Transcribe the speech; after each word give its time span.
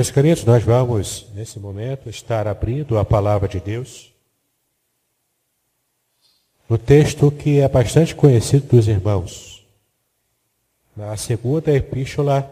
Meus 0.00 0.10
queridos, 0.10 0.44
nós 0.46 0.64
vamos, 0.64 1.26
nesse 1.34 1.60
momento, 1.60 2.08
estar 2.08 2.48
abrindo 2.48 2.98
a 2.98 3.04
palavra 3.04 3.46
de 3.46 3.60
Deus 3.60 4.10
no 6.66 6.78
texto 6.78 7.30
que 7.30 7.60
é 7.60 7.68
bastante 7.68 8.14
conhecido 8.14 8.66
dos 8.68 8.88
irmãos, 8.88 9.62
na 10.96 11.14
segunda 11.18 11.70
epístola 11.70 12.50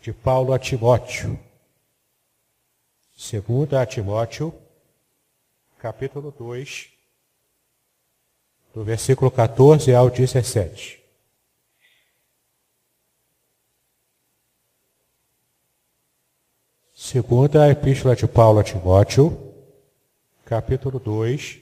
de 0.00 0.14
Paulo 0.14 0.54
a 0.54 0.58
Timóteo. 0.58 1.38
Segunda 3.14 3.82
a 3.82 3.84
Timóteo, 3.84 4.54
capítulo 5.78 6.34
2, 6.38 6.88
do 8.72 8.82
versículo 8.82 9.30
14 9.30 9.94
ao 9.94 10.08
17. 10.08 11.01
Segunda 17.04 17.68
Epístola 17.68 18.14
de 18.14 18.28
Paulo 18.28 18.60
a 18.60 18.62
Timóteo, 18.62 19.52
capítulo 20.44 21.00
2, 21.00 21.60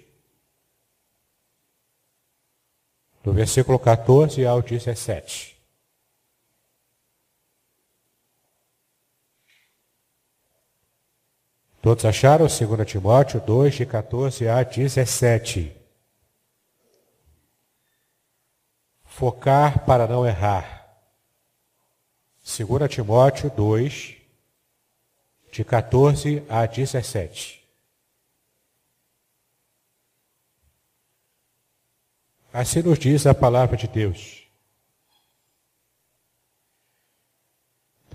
do 3.24 3.32
versículo 3.32 3.78
14 3.78 4.44
ao 4.44 4.60
17. 4.60 5.58
Todos 11.80 12.04
acharam 12.04 12.46
2 12.46 12.86
Timóteo 12.86 13.40
2, 13.40 13.74
de 13.76 13.86
14 13.86 14.46
a 14.46 14.62
17. 14.62 15.74
Focar 19.04 19.86
para 19.86 20.06
não 20.06 20.26
errar. 20.26 21.02
2 22.44 22.90
Timóteo 22.90 23.48
2, 23.48 24.19
de 25.50 25.64
14 25.64 26.44
a 26.48 26.64
17. 26.64 27.60
Assim 32.52 32.82
nos 32.82 32.98
diz 32.98 33.26
a 33.26 33.34
palavra 33.34 33.76
de 33.76 33.88
Deus. 33.88 34.48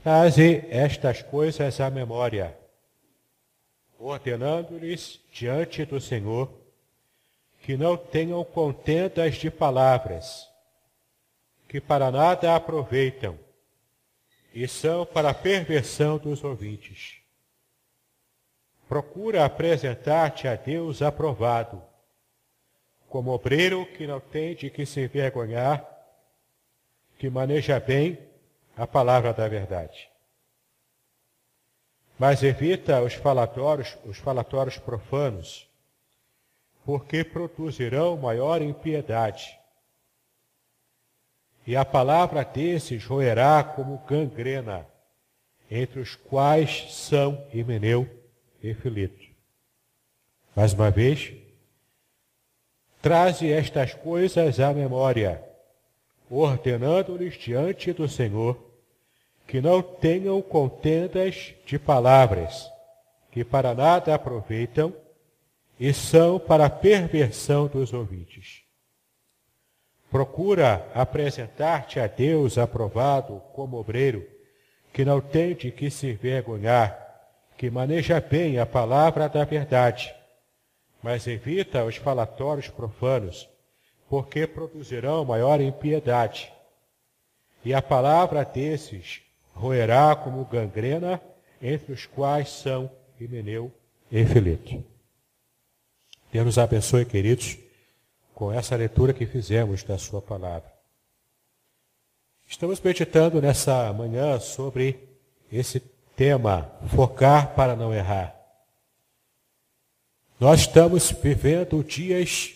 Traze 0.01 0.65
estas 0.69 1.21
coisas 1.21 1.81
à 1.81 1.89
memória, 1.89 2.57
ordenando-lhes 3.97 5.19
diante 5.31 5.83
do 5.83 5.99
Senhor 5.99 6.51
que 7.61 7.75
não 7.75 7.97
tenham 7.97 8.43
contendas 8.45 9.35
de 9.35 9.49
palavras, 9.49 10.47
que 11.67 11.81
para 11.81 12.11
nada 12.11 12.55
aproveitam 12.55 13.39
e 14.53 14.67
são 14.67 15.05
para 15.05 15.31
a 15.31 15.33
perversão 15.33 16.19
dos 16.19 16.43
ouvintes 16.43 17.24
Procura 18.87 19.45
apresentar-te 19.45 20.47
a 20.47 20.55
Deus 20.55 21.01
aprovado, 21.01 21.81
como 23.09 23.31
obreiro 23.31 23.85
que 23.85 24.05
não 24.05 24.19
tem 24.19 24.55
de 24.55 24.69
que 24.69 24.85
se 24.85 25.01
envergonhar, 25.01 25.83
que 27.17 27.29
maneja 27.29 27.79
bem 27.79 28.19
a 28.77 28.85
palavra 28.85 29.33
da 29.33 29.47
verdade. 29.47 30.09
Mas 32.19 32.43
evita 32.43 33.01
os 33.01 33.13
falatórios, 33.13 33.97
os 34.05 34.17
falatórios 34.17 34.77
profanos, 34.77 35.67
porque 36.85 37.23
produzirão 37.23 38.15
maior 38.15 38.61
impiedade. 38.61 39.59
E 41.65 41.75
a 41.75 41.83
palavra 41.83 42.43
desses 42.45 43.03
roerá 43.03 43.63
como 43.63 43.97
gangrena, 44.07 44.85
entre 45.69 45.99
os 45.99 46.15
quais 46.15 46.93
são 46.93 47.43
Himeneu 47.51 48.24
e 48.69 48.73
Filipe. 48.73 49.35
Mais 50.55 50.73
uma 50.73 50.89
vez, 50.89 51.33
traze 53.01 53.51
estas 53.51 53.93
coisas 53.93 54.59
à 54.59 54.73
memória, 54.73 55.43
ordenando-lhes 56.29 57.37
diante 57.37 57.93
do 57.93 58.07
Senhor 58.07 58.63
que 59.47 59.61
não 59.61 59.81
tenham 59.81 60.41
contendas 60.41 61.53
de 61.65 61.77
palavras, 61.77 62.67
que 63.31 63.43
para 63.43 63.75
nada 63.75 64.15
aproveitam 64.15 64.91
e 65.79 65.93
são 65.93 66.39
para 66.39 66.65
a 66.65 66.69
perversão 66.69 67.67
dos 67.67 67.93
ouvintes. 67.93 68.63
Procura 70.09 70.89
apresentar-te 70.95 71.99
a 71.99 72.07
Deus 72.07 72.57
aprovado 72.57 73.41
como 73.53 73.77
obreiro, 73.77 74.25
que 74.91 75.05
não 75.05 75.19
tem 75.19 75.53
de 75.53 75.71
que 75.71 75.91
se 75.91 76.13
vergonhar, 76.13 77.04
que 77.57 77.69
maneja 77.69 78.19
bem 78.19 78.59
a 78.59 78.65
palavra 78.65 79.29
da 79.29 79.43
verdade, 79.43 80.13
mas 81.01 81.27
evita 81.27 81.83
os 81.85 81.95
falatórios 81.95 82.67
profanos, 82.67 83.47
porque 84.09 84.45
produzirão 84.45 85.23
maior 85.23 85.61
impiedade. 85.61 86.51
E 87.63 87.73
a 87.73 87.81
palavra 87.81 88.43
desses 88.43 89.21
roerá 89.53 90.15
como 90.15 90.45
gangrena, 90.45 91.21
entre 91.61 91.93
os 91.93 92.05
quais 92.05 92.49
são 92.49 92.91
Himeneu 93.19 93.71
e 94.11 94.25
Fileto. 94.25 94.83
Deus 96.31 96.45
nos 96.45 96.57
abençoe, 96.57 97.05
queridos, 97.05 97.57
com 98.33 98.51
essa 98.51 98.75
leitura 98.75 99.13
que 99.13 99.25
fizemos 99.25 99.83
da 99.83 99.97
Sua 99.97 100.21
palavra. 100.21 100.71
Estamos 102.45 102.79
meditando 102.81 103.41
nessa 103.41 103.91
manhã 103.93 104.39
sobre 104.39 104.99
esse 105.51 105.79
tema, 106.15 106.71
focar 106.87 107.53
para 107.55 107.75
não 107.75 107.93
errar. 107.93 108.35
Nós 110.39 110.61
estamos 110.61 111.11
vivendo 111.11 111.83
dias 111.83 112.55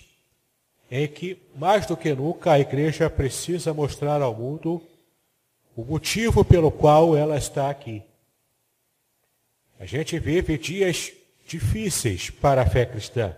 em 0.92 1.08
que, 1.08 1.42
mais 1.56 1.86
do 1.86 1.96
que 1.96 2.14
nunca, 2.14 2.54
a 2.54 2.60
igreja 2.60 3.10
precisa 3.10 3.74
mostrar 3.74 4.22
ao 4.22 4.34
mundo 4.34 4.82
o 5.76 5.84
motivo 5.84 6.44
pelo 6.44 6.72
qual 6.72 7.16
ela 7.16 7.38
está 7.38 7.70
aqui. 7.70 8.04
A 9.80 9.86
gente 9.86 10.20
vive 10.20 10.58
dias 10.58 11.14
difíceis 11.48 12.30
para 12.30 12.64
a 12.64 12.66
fé 12.66 12.86
cristã. 12.86 13.36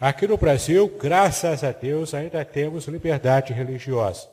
Aqui 0.00 0.26
no 0.26 0.36
Brasil, 0.36 0.88
graças 1.00 1.64
a 1.64 1.70
Deus, 1.72 2.12
ainda 2.12 2.44
temos 2.44 2.86
liberdade 2.86 3.52
religiosa. 3.52 4.28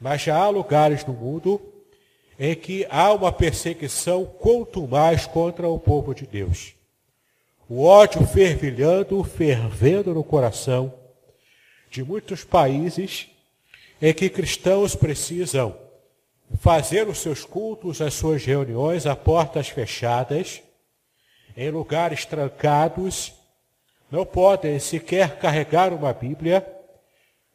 Mas 0.00 0.22
já 0.22 0.36
há 0.36 0.48
lugares 0.48 1.06
no 1.06 1.14
mundo 1.14 1.71
em 2.44 2.56
que 2.56 2.84
há 2.90 3.12
uma 3.12 3.30
perseguição 3.30 4.26
quanto 4.26 4.88
mais 4.88 5.28
contra 5.28 5.68
o 5.68 5.78
povo 5.78 6.12
de 6.12 6.26
Deus. 6.26 6.74
O 7.68 7.84
ódio 7.84 8.26
fervilhando, 8.26 9.22
fervendo 9.22 10.12
no 10.12 10.24
coração 10.24 10.92
de 11.88 12.02
muitos 12.02 12.42
países 12.42 13.28
em 14.00 14.12
que 14.12 14.28
cristãos 14.28 14.96
precisam 14.96 15.78
fazer 16.58 17.06
os 17.06 17.18
seus 17.18 17.44
cultos, 17.44 18.00
as 18.00 18.14
suas 18.14 18.44
reuniões 18.44 19.06
a 19.06 19.14
portas 19.14 19.68
fechadas, 19.68 20.60
em 21.56 21.70
lugares 21.70 22.24
trancados, 22.24 23.32
não 24.10 24.26
podem 24.26 24.80
sequer 24.80 25.38
carregar 25.38 25.92
uma 25.92 26.12
Bíblia, 26.12 26.66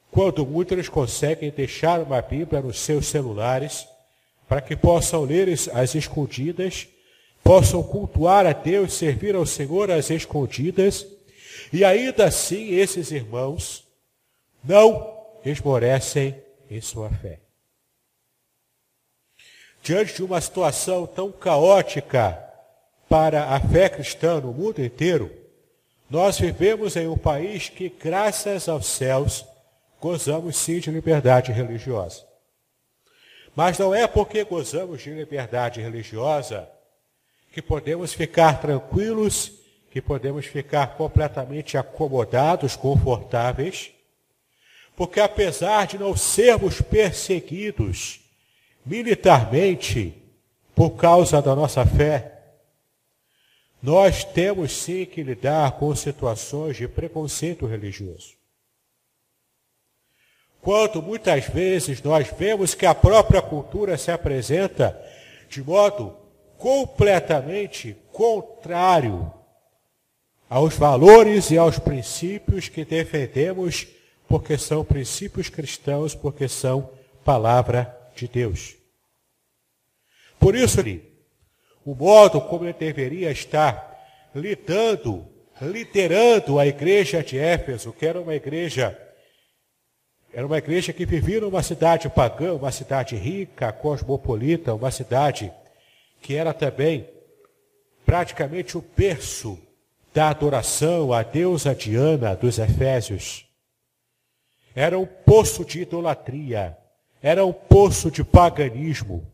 quando 0.09 0.45
muitos 0.45 0.87
conseguem 0.87 1.51
deixar 1.51 1.99
uma 1.99 2.21
Bíblia 2.21 2.61
nos 2.61 2.79
seus 2.79 3.07
celulares, 3.07 3.85
para 4.47 4.61
que 4.61 4.75
possam 4.75 5.23
ler 5.23 5.49
as 5.49 5.95
escondidas, 5.95 6.87
possam 7.43 7.83
cultuar 7.83 8.45
a 8.45 8.53
Deus, 8.53 8.93
servir 8.93 9.35
ao 9.35 9.45
Senhor 9.45 9.91
às 9.91 10.09
escondidas, 10.09 11.05
e 11.71 11.83
ainda 11.83 12.25
assim 12.25 12.71
esses 12.75 13.11
irmãos 13.11 13.85
não 14.63 15.15
esmorecem 15.43 16.35
em 16.69 16.79
sua 16.81 17.09
fé. 17.09 17.39
Diante 19.83 20.15
de 20.15 20.23
uma 20.23 20.41
situação 20.41 21.05
tão 21.05 21.31
caótica 21.31 22.43
para 23.07 23.55
a 23.55 23.59
fé 23.59 23.87
cristã 23.87 24.39
no 24.41 24.51
mundo 24.51 24.83
inteiro, 24.83 25.31
nós 26.09 26.39
vivemos 26.39 26.95
em 26.95 27.07
um 27.07 27.17
país 27.17 27.69
que, 27.69 27.89
graças 27.89 28.67
aos 28.67 28.85
céus, 28.85 29.45
gozamos 29.99 30.57
sim 30.57 30.79
de 30.79 30.91
liberdade 30.91 31.51
religiosa. 31.51 32.25
Mas 33.57 33.79
não 33.79 33.91
é 33.91 34.05
porque 34.05 34.43
gozamos 34.43 35.01
de 35.01 35.09
liberdade 35.09 35.81
religiosa 35.81 36.69
que 37.51 37.59
podemos 37.59 38.13
ficar 38.13 38.61
tranquilos, 38.61 39.51
que 39.89 39.99
podemos 39.99 40.45
ficar 40.45 40.95
completamente 40.95 41.75
acomodados, 41.75 42.75
confortáveis, 42.75 43.89
porque 44.95 45.19
apesar 45.19 45.87
de 45.87 45.97
não 45.97 46.15
sermos 46.15 46.81
perseguidos 46.81 48.19
militarmente 48.85 50.13
por 50.75 50.91
causa 50.91 51.41
da 51.41 51.55
nossa 51.55 51.83
fé, 51.83 52.39
nós 53.81 54.23
temos 54.23 54.71
sim 54.71 55.03
que 55.03 55.23
lidar 55.23 55.79
com 55.79 55.95
situações 55.95 56.77
de 56.77 56.87
preconceito 56.87 57.65
religioso. 57.65 58.36
Quanto 60.67 61.01
muitas 61.01 61.47
vezes 61.47 62.01
nós 62.01 62.27
vemos 62.37 62.75
que 62.75 62.85
a 62.85 62.93
própria 62.93 63.41
cultura 63.41 63.97
se 63.97 64.11
apresenta 64.11 65.01
de 65.47 65.63
modo 65.63 66.13
completamente 66.57 67.95
contrário 68.11 69.31
aos 70.49 70.75
valores 70.75 71.51
e 71.51 71.57
aos 71.57 71.79
princípios 71.79 72.67
que 72.67 72.83
defendemos 72.83 73.87
porque 74.27 74.57
são 74.57 74.83
princípios 74.83 75.47
cristãos, 75.47 76.13
porque 76.13 76.49
são 76.49 76.89
palavra 77.23 77.97
de 78.13 78.27
Deus. 78.27 78.75
Por 80.37 80.53
isso, 80.53 80.81
o 81.85 81.95
modo 81.95 82.41
como 82.41 82.65
ele 82.65 82.73
deveria 82.73 83.31
estar 83.31 83.97
lidando, 84.35 85.25
liderando 85.61 86.59
a 86.59 86.67
igreja 86.67 87.23
de 87.23 87.39
Éfeso, 87.39 87.93
que 87.93 88.05
era 88.05 88.19
uma 88.19 88.35
igreja, 88.35 89.06
era 90.37 90.45
uma 90.45 90.59
igreja 90.59 90.93
que 90.93 91.03
vivia 91.03 91.41
numa 91.41 91.63
cidade 91.63 92.07
pagã, 92.09 92.53
uma 92.53 92.71
cidade 92.71 93.15
rica, 93.15 93.71
cosmopolita, 93.71 94.71
uma 94.71 94.91
cidade 94.91 95.51
que 96.21 96.35
era 96.35 96.53
também 96.53 97.09
praticamente 98.05 98.77
o 98.77 98.85
berço 98.95 99.57
da 100.13 100.29
adoração 100.29 101.11
à 101.11 101.23
deusa 101.23 101.73
Diana 101.73 102.35
dos 102.35 102.59
Efésios 102.59 103.47
era 104.75 104.99
um 104.99 105.07
poço 105.07 105.65
de 105.65 105.81
idolatria, 105.81 106.77
era 107.19 107.43
um 107.43 107.51
poço 107.51 108.11
de 108.11 108.23
paganismo. 108.23 109.25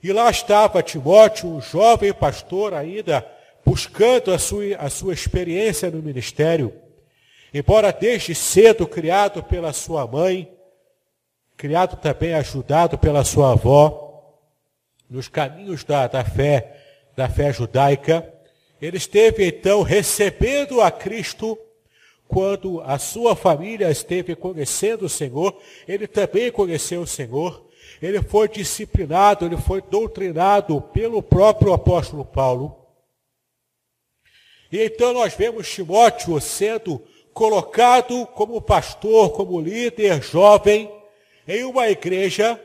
E 0.00 0.12
lá 0.12 0.30
estava 0.30 0.84
Timóteo, 0.84 1.48
um 1.48 1.60
jovem 1.60 2.14
pastor 2.14 2.74
ainda, 2.74 3.26
buscando 3.64 4.30
a 4.30 4.38
sua, 4.38 4.76
a 4.78 4.88
sua 4.88 5.12
experiência 5.12 5.90
no 5.90 6.00
ministério. 6.00 6.72
Embora 7.52 7.92
desde 7.92 8.34
cedo 8.34 8.86
criado 8.86 9.42
pela 9.42 9.72
sua 9.72 10.06
mãe, 10.06 10.52
criado 11.56 11.96
também 11.96 12.34
ajudado 12.34 12.98
pela 12.98 13.24
sua 13.24 13.52
avó, 13.52 14.34
nos 15.08 15.28
caminhos 15.28 15.84
da, 15.84 16.06
da 16.06 16.24
fé, 16.24 16.76
da 17.16 17.28
fé 17.28 17.52
judaica, 17.52 18.32
ele 18.80 18.96
esteve 18.96 19.46
então 19.46 19.82
recebendo 19.82 20.80
a 20.80 20.90
Cristo 20.90 21.58
quando 22.28 22.80
a 22.82 22.98
sua 22.98 23.36
família 23.36 23.90
esteve 23.90 24.34
conhecendo 24.34 25.06
o 25.06 25.08
Senhor, 25.08 25.56
ele 25.86 26.06
também 26.06 26.50
conheceu 26.50 27.02
o 27.02 27.06
Senhor. 27.06 27.64
Ele 28.02 28.20
foi 28.20 28.48
disciplinado, 28.48 29.46
ele 29.46 29.56
foi 29.56 29.80
doutrinado 29.80 30.80
pelo 30.80 31.22
próprio 31.22 31.72
apóstolo 31.72 32.24
Paulo. 32.24 32.84
E 34.70 34.82
então 34.84 35.12
nós 35.12 35.34
vemos 35.34 35.70
Timóteo 35.70 36.38
sendo 36.40 37.02
colocado 37.36 38.26
como 38.28 38.62
pastor, 38.62 39.30
como 39.34 39.60
líder 39.60 40.22
jovem, 40.22 40.90
em 41.46 41.64
uma 41.64 41.86
igreja 41.86 42.58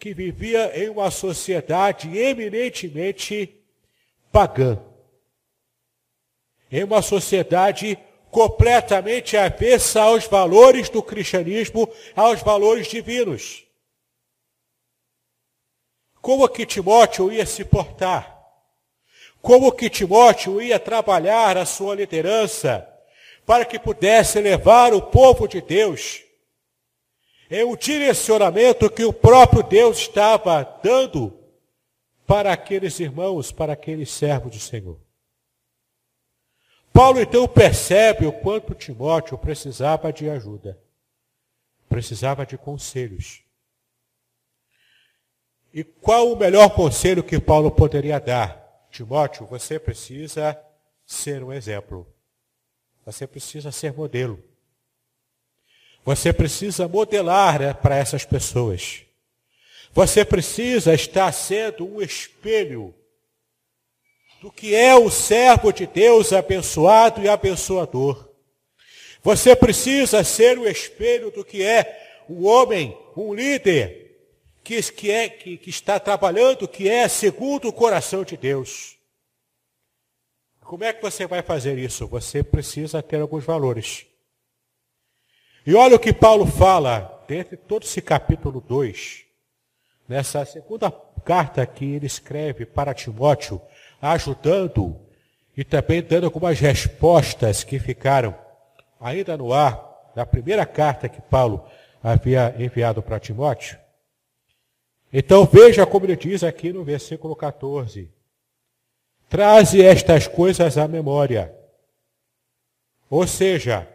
que 0.00 0.12
vivia 0.12 0.76
em 0.76 0.88
uma 0.88 1.12
sociedade 1.12 2.18
eminentemente 2.18 3.54
pagã. 4.32 4.82
Em 6.72 6.82
uma 6.82 7.02
sociedade 7.02 7.96
completamente 8.28 9.36
avessa 9.36 10.02
aos 10.02 10.26
valores 10.26 10.88
do 10.88 11.04
cristianismo, 11.04 11.88
aos 12.16 12.42
valores 12.42 12.88
divinos. 12.88 13.64
Como 16.20 16.48
que 16.48 16.66
Timóteo 16.66 17.30
ia 17.30 17.46
se 17.46 17.64
portar? 17.64 18.44
Como 19.40 19.70
que 19.70 19.88
Timóteo 19.88 20.60
ia 20.60 20.80
trabalhar 20.80 21.56
a 21.56 21.64
sua 21.64 21.94
liderança 21.94 22.92
para 23.46 23.64
que 23.64 23.78
pudesse 23.78 24.40
levar 24.40 24.92
o 24.92 25.00
povo 25.00 25.46
de 25.46 25.60
Deus 25.62 26.24
em 27.48 27.64
um 27.64 27.76
direcionamento 27.76 28.90
que 28.90 29.04
o 29.04 29.12
próprio 29.12 29.62
Deus 29.62 29.98
estava 29.98 30.64
dando 30.82 31.38
para 32.26 32.52
aqueles 32.52 32.98
irmãos, 32.98 33.52
para 33.52 33.72
aqueles 33.72 34.10
servos 34.10 34.50
do 34.50 34.58
Senhor. 34.58 34.98
Paulo 36.92 37.20
então 37.20 37.46
percebe 37.46 38.26
o 38.26 38.32
quanto 38.32 38.74
Timóteo 38.74 39.38
precisava 39.38 40.12
de 40.12 40.28
ajuda, 40.28 40.76
precisava 41.88 42.44
de 42.44 42.58
conselhos. 42.58 43.44
E 45.72 45.84
qual 45.84 46.32
o 46.32 46.36
melhor 46.36 46.70
conselho 46.70 47.22
que 47.22 47.38
Paulo 47.38 47.70
poderia 47.70 48.18
dar? 48.18 48.88
Timóteo, 48.90 49.46
você 49.46 49.78
precisa 49.78 50.58
ser 51.04 51.44
um 51.44 51.52
exemplo. 51.52 52.12
Você 53.06 53.24
precisa 53.24 53.70
ser 53.70 53.92
modelo. 53.92 54.42
Você 56.04 56.32
precisa 56.32 56.88
modelar 56.88 57.60
né, 57.60 57.72
para 57.72 57.96
essas 57.96 58.24
pessoas. 58.24 59.02
Você 59.92 60.24
precisa 60.24 60.92
estar 60.92 61.30
sendo 61.30 61.86
um 61.86 62.02
espelho 62.02 62.92
do 64.42 64.50
que 64.50 64.74
é 64.74 64.94
o 64.96 65.08
servo 65.08 65.72
de 65.72 65.86
Deus 65.86 66.32
abençoado 66.32 67.22
e 67.22 67.28
abençoador. 67.28 68.28
Você 69.22 69.54
precisa 69.54 70.24
ser 70.24 70.58
o 70.58 70.68
espelho 70.68 71.30
do 71.30 71.44
que 71.44 71.62
é 71.62 72.24
o 72.28 72.44
homem, 72.44 72.98
um 73.16 73.32
líder, 73.32 74.18
que, 74.64 74.82
que, 74.82 75.10
é, 75.12 75.28
que, 75.28 75.56
que 75.56 75.70
está 75.70 76.00
trabalhando, 76.00 76.66
que 76.66 76.88
é 76.88 77.06
segundo 77.06 77.68
o 77.68 77.72
coração 77.72 78.24
de 78.24 78.36
Deus. 78.36 78.95
Como 80.66 80.82
é 80.82 80.92
que 80.92 81.00
você 81.00 81.28
vai 81.28 81.42
fazer 81.42 81.78
isso? 81.78 82.08
Você 82.08 82.42
precisa 82.42 83.00
ter 83.00 83.20
alguns 83.20 83.44
valores. 83.44 84.04
E 85.64 85.74
olha 85.76 85.94
o 85.94 85.98
que 85.98 86.12
Paulo 86.12 86.44
fala, 86.44 87.24
dentro 87.28 87.56
de 87.56 87.62
todo 87.62 87.84
esse 87.84 88.02
capítulo 88.02 88.60
2, 88.60 89.24
nessa 90.08 90.44
segunda 90.44 90.90
carta 91.24 91.64
que 91.64 91.84
ele 91.84 92.06
escreve 92.06 92.66
para 92.66 92.92
Timóteo, 92.92 93.62
ajudando 94.02 95.00
e 95.56 95.62
também 95.62 96.02
dando 96.02 96.24
algumas 96.24 96.58
respostas 96.58 97.62
que 97.62 97.78
ficaram 97.78 98.36
ainda 99.00 99.36
no 99.36 99.52
ar 99.52 100.10
da 100.16 100.26
primeira 100.26 100.66
carta 100.66 101.08
que 101.08 101.20
Paulo 101.20 101.64
havia 102.02 102.52
enviado 102.58 103.00
para 103.00 103.20
Timóteo. 103.20 103.78
Então 105.12 105.44
veja 105.46 105.86
como 105.86 106.06
ele 106.06 106.16
diz 106.16 106.42
aqui 106.42 106.72
no 106.72 106.82
versículo 106.82 107.36
14: 107.36 108.15
Traze 109.28 109.82
estas 109.82 110.26
coisas 110.26 110.78
à 110.78 110.86
memória. 110.86 111.54
Ou 113.10 113.26
seja, 113.26 113.88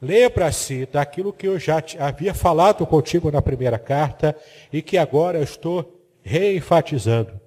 lembra-se 0.00 0.86
daquilo 0.86 1.32
que 1.32 1.48
eu 1.48 1.58
já 1.58 1.82
havia 1.98 2.34
falado 2.34 2.86
contigo 2.86 3.30
na 3.30 3.40
primeira 3.40 3.78
carta 3.78 4.36
e 4.72 4.82
que 4.82 4.98
agora 4.98 5.38
eu 5.38 5.44
estou 5.44 6.06
reenfatizando. 6.22 7.40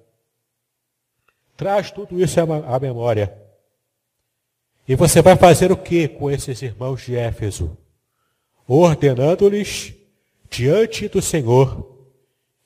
Traz 1.56 1.90
tudo 1.90 2.20
isso 2.20 2.38
à 2.40 2.78
memória. 2.78 3.36
E 4.86 4.94
você 4.94 5.20
vai 5.20 5.36
fazer 5.36 5.70
o 5.70 5.76
que 5.76 6.08
com 6.08 6.30
esses 6.30 6.62
irmãos 6.62 7.04
de 7.04 7.16
Éfeso? 7.16 7.76
Ordenando-lhes 8.66 9.94
diante 10.48 11.08
do 11.08 11.20
Senhor 11.20 11.96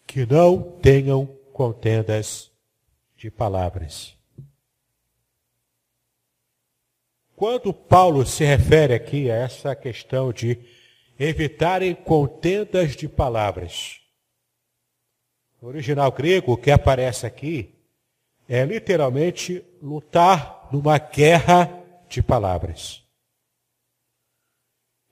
que 0.06 0.26
não 0.26 0.60
tenham 0.62 1.26
contendas 1.52 2.50
de 3.16 3.30
palavras. 3.30 4.21
Quando 7.42 7.74
Paulo 7.74 8.24
se 8.24 8.44
refere 8.44 8.94
aqui 8.94 9.28
a 9.28 9.34
essa 9.34 9.74
questão 9.74 10.32
de 10.32 10.60
evitarem 11.18 11.92
contendas 11.92 12.94
de 12.94 13.08
palavras, 13.08 14.00
no 15.60 15.66
original 15.66 16.12
grego, 16.12 16.52
o 16.52 16.56
que 16.56 16.70
aparece 16.70 17.26
aqui 17.26 17.74
é 18.48 18.64
literalmente 18.64 19.60
lutar 19.82 20.68
numa 20.70 20.98
guerra 20.98 21.82
de 22.08 22.22
palavras. 22.22 23.02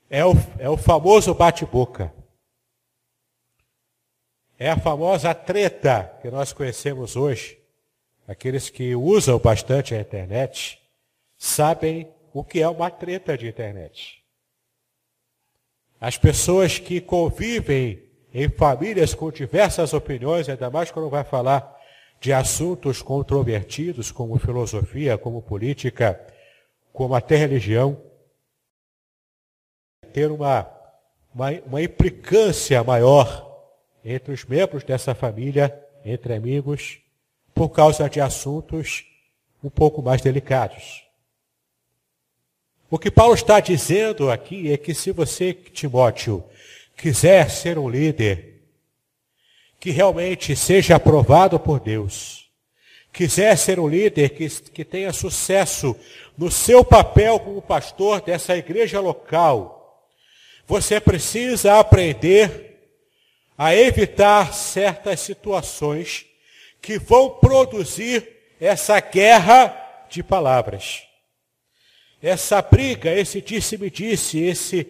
É 0.09 0.25
o, 0.25 0.31
é 0.61 0.71
o 0.71 0.77
famoso 0.77 1.35
bate-boca. 1.35 2.15
É 4.57 4.71
a 4.71 4.79
famosa 4.79 5.35
treta 5.35 6.17
que 6.23 6.31
nós 6.31 6.53
conhecemos 6.53 7.17
hoje. 7.17 7.59
Aqueles 8.29 8.71
que 8.71 8.95
usam 8.95 9.37
bastante 9.37 9.97
a 9.97 10.01
internet 10.01 10.81
sabem 11.37 12.09
o 12.33 12.45
que 12.45 12.61
é 12.61 12.69
uma 12.69 12.91
treta 12.91 13.37
de 13.37 13.49
internet. 13.49 14.23
As 16.01 16.17
pessoas 16.17 16.79
que 16.79 17.01
convivem 17.01 18.03
em 18.33 18.49
famílias 18.49 19.13
com 19.13 19.31
diversas 19.31 19.93
opiniões, 19.93 20.49
ainda 20.49 20.71
mais 20.71 20.91
quando 20.91 21.11
vai 21.11 21.25
falar 21.25 21.79
de 22.21 22.33
assuntos 22.33 23.03
controvertidos 23.03 24.11
como 24.11 24.39
filosofia, 24.39 25.19
como 25.19 25.43
política, 25.43 26.21
como 26.93 27.15
até 27.15 27.37
religião, 27.37 28.01
ter 30.13 30.31
uma, 30.31 30.71
uma, 31.35 31.51
uma 31.67 31.83
implicância 31.83 32.83
maior 32.85 33.49
entre 34.05 34.33
os 34.33 34.45
membros 34.45 34.85
dessa 34.85 35.15
família, 35.15 35.87
entre 36.05 36.35
amigos, 36.35 37.01
por 37.55 37.71
causa 37.71 38.09
de 38.09 38.21
assuntos 38.21 39.05
um 39.63 39.69
pouco 39.69 40.03
mais 40.03 40.23
delicados. 40.23 41.10
O 42.91 42.99
que 42.99 43.09
Paulo 43.09 43.35
está 43.35 43.61
dizendo 43.61 44.33
aqui 44.33 44.73
é 44.73 44.77
que 44.77 44.93
se 44.93 45.13
você, 45.13 45.55
Timóteo, 45.55 46.43
quiser 46.97 47.49
ser 47.49 47.79
um 47.79 47.89
líder 47.89 48.65
que 49.79 49.93
realmente 49.93 50.57
seja 50.57 50.97
aprovado 50.97 51.61
por 51.61 51.79
Deus, 51.79 52.51
quiser 53.13 53.57
ser 53.57 53.79
um 53.79 53.87
líder 53.87 54.31
que, 54.31 54.49
que 54.49 54.85
tenha 54.85 55.13
sucesso 55.13 55.95
no 56.37 56.51
seu 56.51 56.85
papel 56.85 57.39
como 57.39 57.63
pastor 57.63 58.21
dessa 58.23 58.57
igreja 58.57 58.99
local, 58.99 60.05
você 60.67 61.01
precisa 61.01 61.79
aprender 61.79 62.77
a 63.57 63.73
evitar 63.73 64.53
certas 64.53 65.21
situações 65.21 66.27
que 66.83 66.99
vão 66.99 67.31
produzir 67.31 68.29
essa 68.61 68.99
guerra 68.99 69.77
de 70.11 70.25
palavras. 70.25 71.10
Essa 72.23 72.61
briga, 72.61 73.11
esse 73.11 73.41
disse-me-disse, 73.41 74.41
esse, 74.41 74.87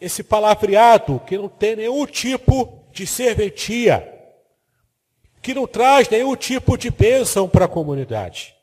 esse 0.00 0.22
palavreado 0.22 1.20
que 1.20 1.36
não 1.36 1.48
tem 1.48 1.76
nenhum 1.76 2.06
tipo 2.06 2.84
de 2.90 3.06
serventia, 3.06 4.12
que 5.42 5.52
não 5.52 5.66
traz 5.66 6.08
nenhum 6.08 6.34
tipo 6.34 6.78
de 6.78 6.90
bênção 6.90 7.48
para 7.48 7.66
a 7.66 7.68
comunidade. 7.68 8.56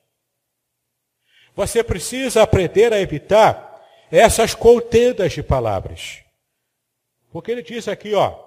Você 1.55 1.83
precisa 1.83 2.41
aprender 2.41 2.91
a 2.91 2.99
evitar 2.99 3.81
essas 4.11 4.55
contendas 4.55 5.33
de 5.33 5.43
palavras. 5.43 6.23
Porque 7.31 7.51
ele 7.51 7.61
diz 7.61 7.87
aqui, 7.87 8.13
ó, 8.15 8.39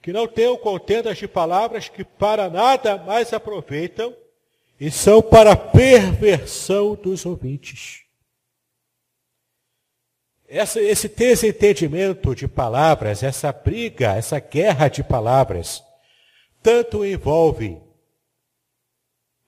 que 0.00 0.12
não 0.12 0.28
tenham 0.28 0.56
contendas 0.56 1.18
de 1.18 1.26
palavras 1.26 1.88
que 1.88 2.04
para 2.04 2.48
nada 2.48 2.98
mais 2.98 3.32
aproveitam 3.32 4.14
e 4.78 4.90
são 4.90 5.22
para 5.22 5.56
perversão 5.56 6.94
dos 6.94 7.24
ouvintes. 7.24 8.02
Essa, 10.46 10.80
esse 10.80 11.08
desentendimento 11.08 12.34
de 12.34 12.46
palavras, 12.46 13.22
essa 13.22 13.52
briga, 13.52 14.14
essa 14.14 14.38
guerra 14.38 14.88
de 14.88 15.02
palavras, 15.02 15.82
tanto 16.62 17.04
envolve 17.04 17.80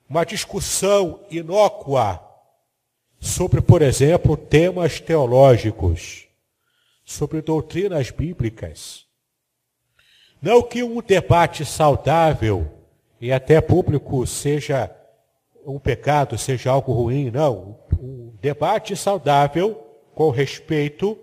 uma 0.09 0.25
discussão 0.25 1.25
inócua 1.29 2.23
sobre, 3.19 3.61
por 3.61 3.81
exemplo, 3.81 4.37
temas 4.37 4.99
teológicos, 4.99 6.27
sobre 7.03 7.41
doutrinas 7.41 8.11
bíblicas. 8.11 9.05
Não 10.41 10.61
que 10.61 10.83
um 10.83 11.01
debate 11.01 11.65
saudável 11.65 12.71
e 13.19 13.31
até 13.31 13.59
público 13.59 14.25
seja 14.27 14.96
um 15.67 15.79
pecado, 15.79 16.37
seja 16.37 16.71
algo 16.71 16.93
ruim, 16.93 17.29
não. 17.29 17.77
Um 17.99 18.33
debate 18.39 18.95
saudável 18.95 19.83
com 20.15 20.29
respeito, 20.29 21.19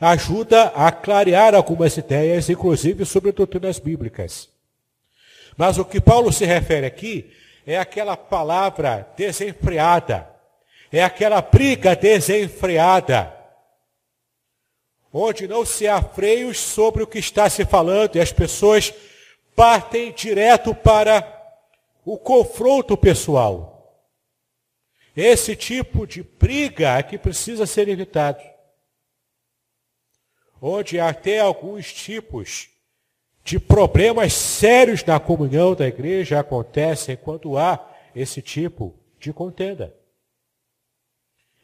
ajuda 0.00 0.64
a 0.74 0.90
clarear 0.90 1.54
algumas 1.54 1.96
ideias, 1.96 2.50
inclusive 2.50 3.06
sobre 3.06 3.32
doutrinas 3.32 3.78
bíblicas. 3.78 4.50
Mas 5.56 5.78
o 5.78 5.84
que 5.84 6.00
Paulo 6.00 6.32
se 6.32 6.44
refere 6.44 6.86
aqui 6.86 7.32
é 7.64 7.78
aquela 7.78 8.16
palavra 8.16 9.08
desenfreada, 9.16 10.28
é 10.92 11.02
aquela 11.02 11.40
briga 11.40 11.94
desenfreada, 11.94 13.32
onde 15.12 15.46
não 15.48 15.64
se 15.64 15.88
há 15.88 16.02
freios 16.02 16.58
sobre 16.58 17.02
o 17.02 17.06
que 17.06 17.18
está 17.18 17.48
se 17.48 17.64
falando 17.64 18.16
e 18.16 18.20
as 18.20 18.32
pessoas 18.32 18.92
partem 19.54 20.12
direto 20.12 20.74
para 20.74 21.35
o 22.06 22.16
confronto 22.16 22.96
pessoal. 22.96 24.00
Esse 25.14 25.56
tipo 25.56 26.06
de 26.06 26.22
briga 26.22 26.96
é 26.96 27.02
que 27.02 27.18
precisa 27.18 27.66
ser 27.66 27.88
evitado. 27.88 28.40
Onde 30.62 31.00
até 31.00 31.40
alguns 31.40 31.92
tipos 31.92 32.68
de 33.42 33.58
problemas 33.58 34.32
sérios 34.34 35.04
na 35.04 35.18
comunhão 35.18 35.74
da 35.74 35.88
igreja 35.88 36.38
acontecem 36.38 37.16
quando 37.16 37.58
há 37.58 37.84
esse 38.14 38.40
tipo 38.40 38.94
de 39.18 39.32
contenda. 39.32 39.92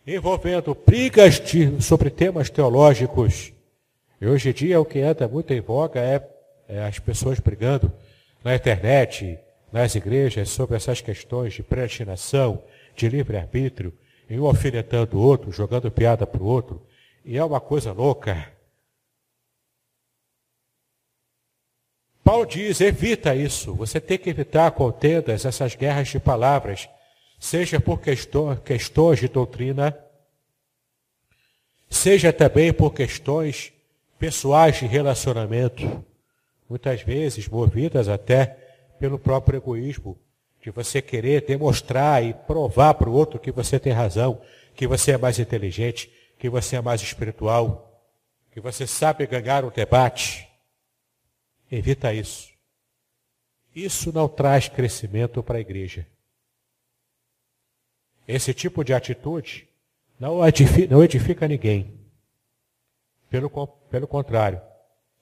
envolvendo 0.05 0.75
brigas 0.75 1.39
de, 1.39 1.81
sobre 1.81 2.11
temas 2.11 2.51
teológicos. 2.51 3.53
E 4.21 4.27
hoje 4.27 4.49
em 4.51 4.53
dia 4.53 4.81
o 4.81 4.85
que 4.85 5.01
anda 5.01 5.29
muito 5.29 5.53
em 5.53 5.61
voga 5.61 6.01
é, 6.01 6.29
é 6.67 6.83
as 6.83 6.99
pessoas 6.99 7.39
brigando 7.39 7.93
na 8.43 8.57
internet, 8.57 9.39
nas 9.73 9.95
igrejas, 9.95 10.50
sobre 10.50 10.76
essas 10.76 11.00
questões 11.00 11.55
de 11.55 11.62
predestinação, 11.62 12.62
de 12.95 13.09
livre-arbítrio, 13.09 13.93
e 14.29 14.38
um 14.38 14.47
alfinetando 14.47 15.19
o 15.19 15.23
outro, 15.23 15.50
jogando 15.50 15.91
piada 15.91 16.26
para 16.26 16.43
o 16.43 16.47
outro. 16.47 16.87
E 17.25 17.37
é 17.37 17.45
uma 17.45 17.61
coisa 17.61 17.93
louca. 17.93 18.52
Paulo 22.23 22.47
diz: 22.47 22.81
evita 22.81 23.35
isso. 23.35 23.75
Você 23.75 24.00
tem 24.00 24.19
que 24.19 24.31
evitar 24.31 24.71
contendas, 24.73 25.45
essas 25.45 25.75
guerras 25.75 26.09
de 26.09 26.21
palavras, 26.21 26.88
seja 27.38 27.81
por 27.81 28.00
questões 28.00 29.19
de 29.19 29.29
doutrina, 29.29 29.97
seja 31.91 32.33
também 32.33 32.73
por 32.73 32.93
questões 32.95 33.73
pessoais 34.19 34.79
de 34.79 34.87
relacionamento, 34.87 36.05
muitas 36.69 37.02
vezes 37.02 37.49
movidas 37.49 38.09
até 38.09 38.62
pelo 39.02 39.18
próprio 39.18 39.56
egoísmo, 39.56 40.16
de 40.62 40.71
você 40.71 41.02
querer 41.02 41.44
demonstrar 41.44 42.23
e 42.23 42.32
provar 42.32 42.94
para 42.94 43.11
o 43.11 43.12
outro 43.12 43.40
que 43.40 43.50
você 43.50 43.76
tem 43.76 43.92
razão, 43.92 44.40
que 44.76 44.87
você 44.87 45.11
é 45.11 45.18
mais 45.18 45.40
inteligente, 45.40 46.09
que 46.38 46.49
você 46.49 46.76
é 46.76 46.80
mais 46.80 47.02
espiritual, 47.02 48.00
que 48.52 48.61
você 48.61 48.87
sabe 48.87 49.26
ganhar 49.26 49.64
um 49.64 49.71
debate. 49.71 50.49
Evita 51.68 52.14
isso. 52.14 52.52
Isso 53.75 54.12
não 54.12 54.28
traz 54.28 54.68
crescimento 54.68 55.42
para 55.42 55.59
a 55.59 55.61
igreja. 55.61 56.06
Esse 58.28 58.54
tipo 58.54 58.85
de 58.85 58.94
atitude 58.94 59.68
não 60.16 60.47
edifica, 60.47 60.94
não 60.94 61.02
edifica 61.02 61.49
ninguém. 61.49 61.99
Pelo, 63.28 63.50
pelo 63.90 64.06
contrário, 64.06 64.62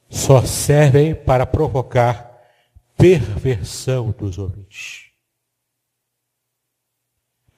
só 0.07 0.45
servem 0.45 1.15
para 1.15 1.47
provocar 1.47 2.30
perversão 3.01 4.11
dos 4.11 4.37
ouvintes. 4.37 5.11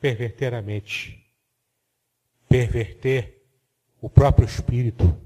Perverter 0.01 0.55
a 0.55 0.63
mente. 0.63 1.27
Perverter 2.49 3.43
o 4.01 4.09
próprio 4.09 4.47
espírito. 4.47 5.21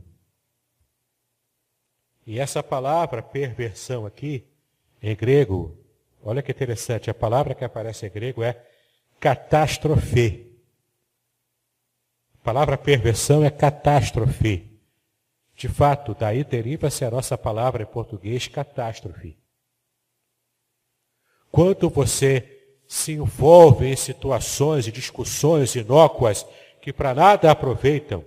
E 2.27 2.41
essa 2.41 2.63
palavra 2.63 3.23
perversão 3.23 4.07
aqui, 4.07 4.47
em 5.03 5.15
grego, 5.15 5.79
olha 6.23 6.43
que 6.43 6.51
interessante, 6.51 7.11
a 7.11 7.15
palavra 7.15 7.55
que 7.55 7.65
aparece 7.65 8.07
em 8.07 8.11
grego 8.11 8.43
é 8.43 8.65
catástrofe. 9.21 10.51
A 12.41 12.45
palavra 12.45 12.79
perversão 12.79 13.45
é 13.45 13.51
catástrofe. 13.51 14.81
De 15.55 15.69
fato, 15.69 16.15
daí 16.15 16.43
deriva-se 16.43 17.05
a 17.05 17.11
nossa 17.11 17.37
palavra 17.37 17.83
em 17.83 17.87
português 17.87 18.49
catástrofe. 18.49 19.37
Quando 21.57 21.89
você 21.89 22.77
se 22.87 23.13
envolve 23.13 23.87
em 23.87 23.97
situações 23.97 24.87
e 24.87 24.93
discussões 24.93 25.75
inócuas 25.75 26.45
que 26.83 26.93
para 26.93 27.15
nada 27.15 27.51
aproveitam, 27.51 28.23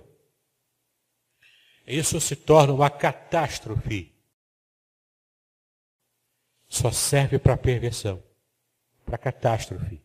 isso 1.86 2.20
se 2.20 2.34
torna 2.34 2.72
uma 2.72 2.90
catástrofe. 2.90 4.12
Só 6.66 6.90
serve 6.90 7.38
para 7.38 7.56
perversão, 7.56 8.20
para 9.06 9.16
catástrofe, 9.16 10.02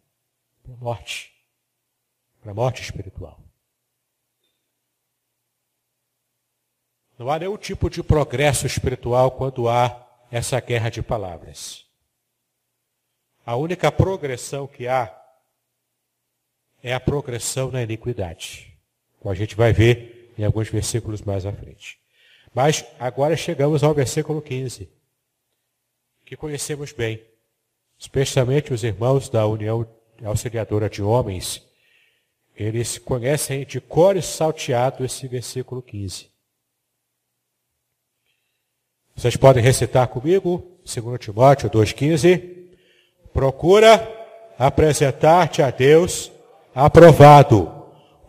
para 0.62 0.76
morte, 0.76 1.34
para 2.44 2.54
morte 2.54 2.84
espiritual. 2.84 3.44
Não 7.18 7.32
há 7.32 7.40
nenhum 7.40 7.58
tipo 7.58 7.90
de 7.90 8.04
progresso 8.04 8.68
espiritual 8.68 9.32
quando 9.32 9.68
há 9.68 10.08
essa 10.30 10.60
guerra 10.60 10.92
de 10.92 11.02
palavras. 11.02 11.85
A 13.46 13.56
única 13.56 13.92
progressão 13.92 14.66
que 14.66 14.88
há 14.88 15.16
é 16.82 16.94
a 16.94 17.00
progressão 17.00 17.70
na 17.70 17.84
iniquidade. 17.84 18.76
Como 19.20 19.32
a 19.32 19.36
gente 19.36 19.56
vai 19.56 19.72
ver 19.72 20.34
em 20.38 20.44
alguns 20.44 20.70
versículos 20.70 21.22
mais 21.22 21.46
à 21.46 21.54
frente. 21.54 22.00
Mas 22.54 22.86
agora 23.00 23.38
chegamos 23.38 23.84
ao 23.84 23.94
versículo 23.94 24.42
15, 24.42 24.90
que 26.26 26.36
conhecemos 26.36 26.92
bem, 26.92 27.22
especialmente 28.00 28.74
os 28.74 28.84
irmãos 28.84 29.30
da 29.30 29.46
União 29.46 29.88
Auxiliadora 30.24 30.90
de 30.90 31.04
Homens, 31.04 31.64
eles 32.56 32.98
conhecem 32.98 33.66
de 33.66 33.82
cor 33.82 34.16
e 34.16 34.22
salteado 34.22 35.04
esse 35.04 35.28
versículo 35.28 35.82
15. 35.82 36.32
Vocês 39.16 39.36
podem 39.36 39.62
recitar 39.62 40.08
comigo, 40.08 40.80
2 40.84 41.20
Timóteo 41.20 41.70
2,15. 41.70 42.65
Procura 43.36 44.10
apresentar-te 44.58 45.62
a 45.62 45.70
Deus 45.70 46.32
aprovado, 46.74 47.70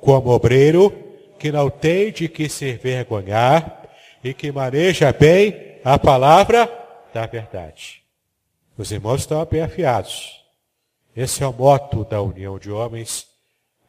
como 0.00 0.30
obreiro 0.30 0.90
que 1.38 1.52
não 1.52 1.70
tem 1.70 2.10
de 2.10 2.28
que 2.28 2.48
se 2.48 2.72
envergonhar 2.72 3.88
e 4.24 4.34
que 4.34 4.50
maneja 4.50 5.12
bem 5.12 5.78
a 5.84 5.96
palavra 5.96 6.68
da 7.14 7.24
verdade. 7.24 8.02
Os 8.76 8.90
irmãos 8.90 9.20
estão 9.20 9.44
bem 9.44 9.62
afiados. 9.62 10.44
Esse 11.14 11.44
é 11.44 11.46
o 11.46 11.52
moto 11.52 12.04
da 12.04 12.20
união 12.20 12.58
de 12.58 12.72
homens, 12.72 13.28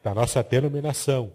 da 0.04 0.14
nossa 0.14 0.40
denominação. 0.40 1.32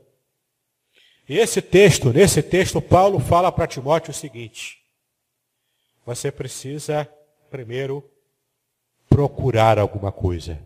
E 1.28 1.38
esse 1.38 1.62
texto, 1.62 2.13
nesse 2.13 2.41
texto, 2.41 2.82
Paulo 2.82 3.19
fala 3.19 3.52
para 3.52 3.67
Timóteo 3.67 4.12
o 4.12 4.13
seguinte: 4.13 4.78
você 6.06 6.32
precisa, 6.32 7.06
primeiro, 7.52 8.12
procurar 9.13 9.78
alguma 9.78 10.12
coisa. 10.12 10.60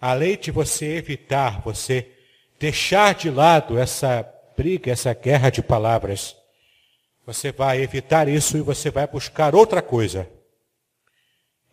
Além 0.00 0.38
de 0.38 0.50
você 0.50 0.96
evitar, 0.96 1.60
você 1.60 2.10
deixar 2.58 3.14
de 3.14 3.30
lado 3.30 3.78
essa 3.78 4.26
briga, 4.56 4.90
essa 4.90 5.12
guerra 5.12 5.50
de 5.50 5.60
palavras. 5.60 6.34
Você 7.26 7.52
vai 7.52 7.82
evitar 7.82 8.28
isso 8.28 8.56
e 8.56 8.62
você 8.62 8.90
vai 8.90 9.06
buscar 9.06 9.54
outra 9.54 9.82
coisa. 9.82 10.26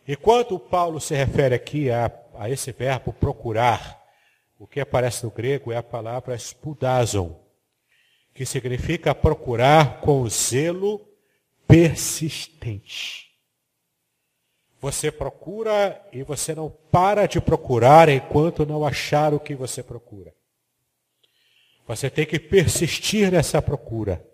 E 0.06 0.14
quando 0.18 0.60
Paulo 0.60 1.00
se 1.00 1.16
refere 1.16 1.56
aqui 1.56 1.90
a, 1.90 2.12
a 2.36 2.50
esse 2.50 2.74
verbo 2.74 3.14
procurar, 3.14 4.04
o 4.60 4.68
que 4.68 4.82
aparece 4.82 5.24
no 5.24 5.32
grego 5.32 5.72
é 5.72 5.78
a 5.78 5.84
palavra 5.84 6.38
spudazon, 6.38 7.40
que 8.34 8.46
significa 8.46 9.16
procurar 9.16 10.02
com 10.02 10.28
zelo 10.28 11.00
persistente. 11.66 13.33
Você 14.84 15.10
procura 15.10 16.06
e 16.12 16.24
você 16.24 16.54
não 16.54 16.70
para 16.92 17.26
de 17.26 17.40
procurar 17.40 18.10
enquanto 18.10 18.66
não 18.66 18.86
achar 18.86 19.34
o 19.34 19.40
que 19.40 19.56
você 19.56 19.82
procura. 19.82 20.36
Você 21.88 22.10
tem 22.10 22.26
que 22.26 22.38
persistir 22.38 23.32
nessa 23.32 23.62
procura. 23.62 24.28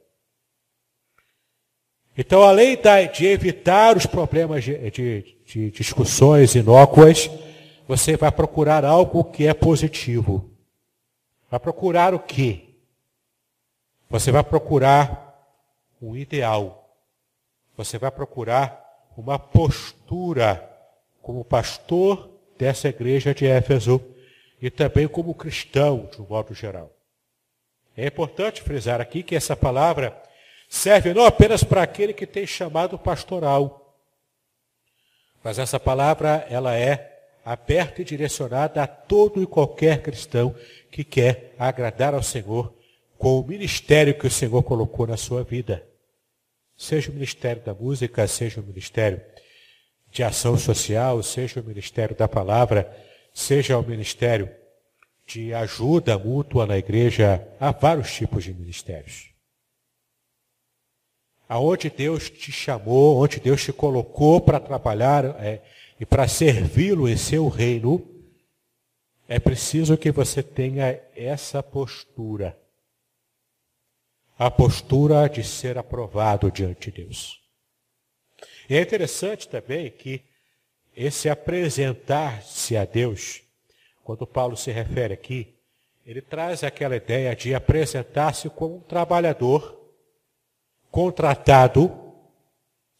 Então, 2.17 2.41
além 2.41 2.75
de 3.13 3.27
evitar 3.27 3.95
os 3.95 4.07
problemas 4.07 4.63
de, 4.63 4.89
de, 4.89 5.37
de 5.45 5.69
discussões 5.69 6.55
inócuas, 6.55 7.29
você 7.87 8.17
vai 8.17 8.31
procurar 8.31 8.83
algo 8.83 9.25
que 9.25 9.45
é 9.45 9.53
positivo. 9.53 10.49
Vai 11.47 11.59
procurar 11.59 12.15
o 12.15 12.19
quê? 12.19 12.69
Você 14.09 14.31
vai 14.31 14.43
procurar 14.43 15.47
um 16.01 16.15
ideal. 16.15 16.97
Você 17.77 17.99
vai 17.99 18.09
procurar 18.09 18.88
uma 19.19 19.37
postura 19.37 20.65
como 21.21 21.43
pastor 21.43 22.29
dessa 22.57 22.87
igreja 22.87 23.33
de 23.33 23.45
Éfeso 23.45 24.01
e 24.61 24.69
também 24.69 25.07
como 25.07 25.33
cristão, 25.33 26.09
de 26.11 26.21
um 26.21 26.25
modo 26.25 26.53
geral. 26.53 26.91
É 27.95 28.07
importante 28.07 28.61
frisar 28.61 29.01
aqui 29.01 29.21
que 29.23 29.35
essa 29.35 29.55
palavra 29.55 30.15
serve 30.69 31.13
não 31.13 31.25
apenas 31.25 31.63
para 31.63 31.83
aquele 31.83 32.13
que 32.13 32.25
tem 32.25 32.47
chamado 32.47 32.97
pastoral, 32.97 33.95
mas 35.43 35.59
essa 35.59 35.79
palavra 35.79 36.45
ela 36.49 36.75
é 36.75 37.19
aberta 37.43 38.01
e 38.01 38.05
direcionada 38.05 38.83
a 38.83 38.87
todo 38.87 39.41
e 39.41 39.47
qualquer 39.47 40.01
cristão 40.01 40.55
que 40.91 41.03
quer 41.03 41.55
agradar 41.57 42.13
ao 42.13 42.23
Senhor 42.23 42.73
com 43.17 43.39
o 43.39 43.45
ministério 43.45 44.17
que 44.17 44.27
o 44.27 44.31
Senhor 44.31 44.63
colocou 44.63 45.07
na 45.07 45.17
sua 45.17 45.43
vida. 45.43 45.88
Seja 46.79 47.11
o 47.11 47.13
ministério 47.13 47.61
da 47.61 47.73
música, 47.73 48.25
seja 48.25 48.61
o 48.61 48.63
ministério 48.63 49.21
de 50.09 50.23
ação 50.23 50.57
social, 50.57 51.21
seja 51.21 51.59
o 51.59 51.63
ministério 51.63 52.15
da 52.15 52.25
palavra, 52.25 52.89
seja 53.33 53.77
o 53.77 53.85
ministério 53.85 54.49
de 55.27 55.53
ajuda 55.53 56.17
mútua 56.17 56.65
na 56.65 56.77
igreja, 56.77 57.45
há 57.59 57.71
vários 57.71 58.13
tipos 58.13 58.45
de 58.45 58.53
ministérios. 58.53 59.29
Aonde 61.49 61.89
Deus 61.89 62.29
te 62.29 62.49
chamou, 62.49 63.21
onde 63.21 63.41
Deus 63.41 63.61
te 63.61 63.73
colocou 63.73 64.39
para 64.39 64.57
trabalhar 64.57 65.25
é, 65.43 65.61
e 65.99 66.05
para 66.05 66.29
servi-lo 66.29 67.09
em 67.09 67.17
seu 67.17 67.49
reino, 67.49 68.07
é 69.27 69.37
preciso 69.37 69.97
que 69.97 70.11
você 70.11 70.41
tenha 70.41 70.97
essa 71.13 71.61
postura. 71.61 72.57
A 74.39 74.49
postura 74.49 75.27
de 75.27 75.43
ser 75.43 75.77
aprovado 75.77 76.49
diante 76.49 76.89
de 76.89 77.03
Deus. 77.03 77.41
E 78.69 78.77
é 78.77 78.81
interessante 78.81 79.49
também 79.49 79.91
que 79.91 80.23
esse 80.95 81.27
apresentar-se 81.27 82.77
a 82.77 82.85
Deus, 82.85 83.41
quando 84.01 84.25
Paulo 84.25 84.55
se 84.55 84.71
refere 84.71 85.13
aqui, 85.13 85.53
ele 86.05 86.21
traz 86.21 86.63
aquela 86.63 86.95
ideia 86.95 87.35
de 87.35 87.53
apresentar-se 87.53 88.49
como 88.49 88.77
um 88.77 88.79
trabalhador 88.79 89.77
contratado, 90.89 91.91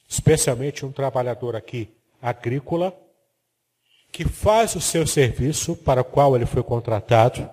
especialmente 0.10 0.86
um 0.86 0.92
trabalhador 0.92 1.56
aqui 1.56 1.90
agrícola, 2.22 2.94
que 4.12 4.26
faz 4.26 4.76
o 4.76 4.82
seu 4.82 5.08
serviço 5.08 5.78
para 5.78 6.02
o 6.02 6.06
qual 6.06 6.36
ele 6.36 6.46
foi 6.46 6.64
contratado, 6.64 7.50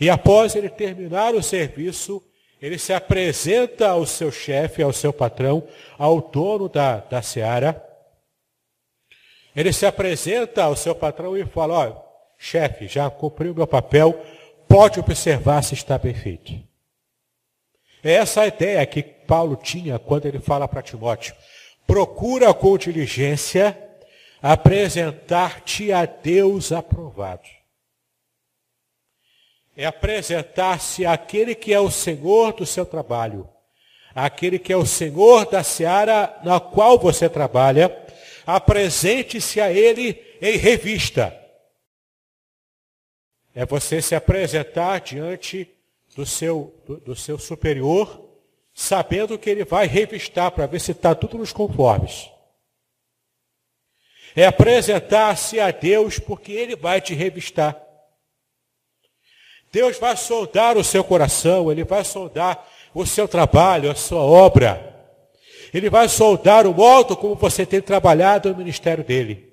e 0.00 0.08
após 0.08 0.54
ele 0.54 0.68
terminar 0.68 1.34
o 1.34 1.42
serviço, 1.42 2.22
ele 2.66 2.80
se 2.80 2.92
apresenta 2.92 3.90
ao 3.90 4.04
seu 4.04 4.32
chefe, 4.32 4.82
ao 4.82 4.92
seu 4.92 5.12
patrão, 5.12 5.62
ao 5.96 6.20
dono 6.20 6.68
da, 6.68 6.96
da 6.96 7.22
seara. 7.22 7.80
Ele 9.54 9.72
se 9.72 9.86
apresenta 9.86 10.64
ao 10.64 10.74
seu 10.74 10.92
patrão 10.92 11.36
e 11.36 11.46
fala: 11.46 11.74
Olha, 11.74 11.96
chefe, 12.36 12.88
já 12.88 13.08
cumpri 13.08 13.48
o 13.50 13.54
meu 13.54 13.68
papel, 13.68 14.20
pode 14.66 14.98
observar 14.98 15.62
se 15.62 15.74
está 15.74 15.96
bem 15.96 16.12
feito. 16.12 16.54
É 18.02 18.14
essa 18.14 18.40
a 18.40 18.48
ideia 18.48 18.84
que 18.84 19.00
Paulo 19.00 19.54
tinha 19.54 19.96
quando 19.96 20.26
ele 20.26 20.40
fala 20.40 20.66
para 20.66 20.82
Timóteo: 20.82 21.36
procura 21.86 22.52
com 22.52 22.76
diligência 22.76 23.78
apresentar-te 24.42 25.92
a 25.92 26.04
Deus 26.04 26.72
aprovado. 26.72 27.48
É 29.76 29.84
apresentar-se 29.84 31.04
àquele 31.04 31.54
que 31.54 31.72
é 31.72 31.78
o 31.78 31.90
Senhor 31.90 32.52
do 32.52 32.64
seu 32.64 32.86
trabalho, 32.86 33.48
aquele 34.14 34.58
que 34.58 34.72
é 34.72 34.76
o 34.76 34.86
Senhor 34.86 35.44
da 35.44 35.62
seara 35.62 36.40
na 36.42 36.58
qual 36.58 36.98
você 36.98 37.28
trabalha, 37.28 37.94
apresente-se 38.46 39.60
a 39.60 39.70
Ele 39.70 40.18
em 40.40 40.56
revista. 40.56 41.38
É 43.54 43.66
você 43.66 44.00
se 44.00 44.14
apresentar 44.14 45.00
diante 45.00 45.70
do 46.14 46.24
seu, 46.24 46.74
do, 46.86 46.96
do 46.98 47.16
seu 47.16 47.38
superior, 47.38 48.24
sabendo 48.72 49.38
que 49.38 49.50
ele 49.50 49.64
vai 49.64 49.86
revistar 49.86 50.50
para 50.50 50.66
ver 50.66 50.80
se 50.80 50.92
está 50.92 51.14
tudo 51.14 51.38
nos 51.38 51.52
conformes 51.52 52.30
é 54.36 54.44
apresentar-se 54.44 55.58
a 55.58 55.70
Deus, 55.70 56.18
porque 56.18 56.52
Ele 56.52 56.76
vai 56.76 57.00
te 57.00 57.14
revistar. 57.14 57.82
Deus 59.76 59.98
vai 59.98 60.16
soldar 60.16 60.78
o 60.78 60.82
seu 60.82 61.04
coração, 61.04 61.70
Ele 61.70 61.84
vai 61.84 62.02
soldar 62.02 62.66
o 62.94 63.04
seu 63.04 63.28
trabalho, 63.28 63.90
a 63.90 63.94
sua 63.94 64.22
obra. 64.22 65.06
Ele 65.70 65.90
vai 65.90 66.08
soldar 66.08 66.66
o 66.66 66.72
modo 66.72 67.14
como 67.14 67.34
você 67.34 67.66
tem 67.66 67.82
trabalhado 67.82 68.48
no 68.48 68.56
ministério 68.56 69.04
dele. 69.04 69.52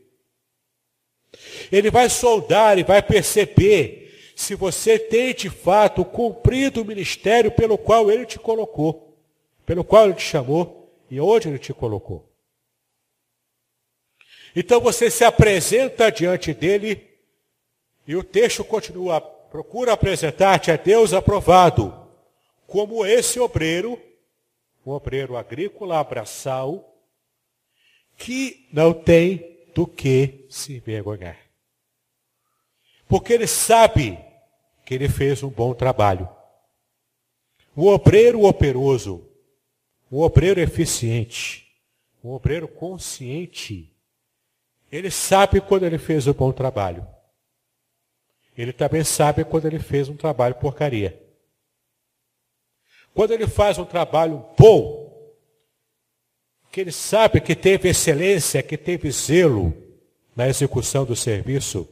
Ele 1.70 1.92
vai 1.92 2.10
soldar 2.10 2.80
e 2.80 2.84
vai 2.84 3.02
perceber 3.04 4.34
se 4.34 4.56
você 4.56 4.98
tem 4.98 5.34
de 5.34 5.50
fato 5.50 6.06
cumprido 6.06 6.84
o 6.84 6.86
ministério 6.86 7.52
pelo 7.52 7.78
qual 7.78 8.10
ele 8.10 8.26
te 8.26 8.40
colocou, 8.40 9.18
pelo 9.66 9.84
qual 9.84 10.06
ele 10.06 10.14
te 10.14 10.24
chamou 10.24 10.90
e 11.12 11.20
onde 11.20 11.50
ele 11.50 11.60
te 11.60 11.74
colocou. 11.74 12.32
Então 14.56 14.80
você 14.80 15.12
se 15.12 15.26
apresenta 15.26 16.10
diante 16.10 16.54
dele 16.54 17.10
e 18.08 18.16
o 18.16 18.24
texto 18.24 18.64
continua: 18.64 19.34
procura 19.54 19.94
apresentar-te 19.94 20.72
a 20.72 20.76
Deus 20.76 21.14
aprovado, 21.14 21.94
como 22.66 23.06
esse 23.06 23.40
obreiro, 23.40 24.02
um 24.84 24.90
obreiro 24.90 25.38
agrícola, 25.38 26.00
abraçal, 26.00 26.92
que 28.18 28.68
não 28.74 28.92
tem 28.92 29.70
do 29.76 29.86
que 29.86 30.48
se 30.50 30.78
envergonhar. 30.78 31.38
Porque 33.08 33.32
ele 33.32 33.46
sabe 33.46 34.18
que 34.84 34.96
ele 34.96 35.08
fez 35.08 35.44
um 35.44 35.50
bom 35.50 35.76
trabalho. 35.76 36.28
Um 37.78 37.86
obreiro 37.86 38.46
operoso, 38.46 39.30
um 40.12 40.22
obreiro 40.22 40.60
eficiente, 40.60 41.72
um 42.24 42.32
obreiro 42.32 42.68
consciente 42.68 43.94
ele 44.92 45.12
sabe 45.12 45.60
quando 45.60 45.84
ele 45.84 45.98
fez 45.98 46.28
o 46.28 46.34
bom 46.36 46.52
trabalho. 46.52 47.13
Ele 48.58 48.72
também 48.72 49.04
sabe 49.04 49.44
quando 49.44 49.66
ele 49.66 49.80
fez 49.80 50.10
um 50.10 50.16
trabalho 50.16 50.56
porcaria. 50.56 51.20
Quando 53.14 53.32
ele 53.32 53.48
faz 53.48 53.78
um 53.78 53.86
trabalho 53.86 54.44
bom, 54.58 55.04
que 56.72 56.82
ele 56.82 56.92
sabe 56.92 57.40
que 57.40 57.56
teve 57.56 57.90
excelência, 57.90 58.64
que 58.64 58.78
teve 58.78 59.12
zelo 59.12 59.74
na 60.36 60.48
execução 60.48 61.06
do 61.06 61.16
serviço, 61.16 61.88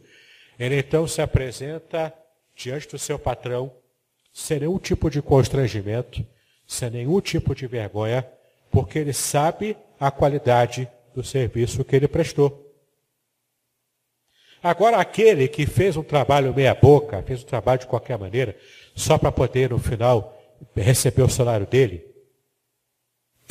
ele 0.58 0.80
então 0.80 1.08
se 1.08 1.22
apresenta 1.22 2.14
diante 2.56 2.88
do 2.88 2.98
seu 2.98 3.20
patrão, 3.20 3.72
sem 4.34 4.60
nenhum 4.60 4.80
tipo 4.80 5.10
de 5.10 5.22
constrangimento, 5.22 6.26
sem 6.68 6.90
nenhum 6.90 7.20
tipo 7.22 7.54
de 7.54 7.68
vergonha, 7.68 8.28
porque 8.72 8.98
ele 9.00 9.14
sabe 9.14 9.78
a 10.00 10.10
qualidade 10.10 10.90
do 11.14 11.24
serviço 11.24 11.84
que 11.84 11.96
ele 11.96 12.08
prestou. 12.08 12.71
Agora, 14.64 14.98
aquele 14.98 15.48
que 15.48 15.66
fez 15.66 15.98
um 15.98 16.04
trabalho 16.04 16.54
meia-boca, 16.54 17.22
fez 17.24 17.44
um 17.44 17.48
trabalho 17.48 17.80
de 17.80 17.88
qualquer 17.88 18.18
maneira, 18.18 18.56
só 18.96 19.18
para 19.18 19.32
poder, 19.32 19.72
no 19.72 19.80
final, 19.80 20.40
receber 20.76 21.24
o 21.24 21.30
salário 21.30 21.66
dele, 21.66 22.06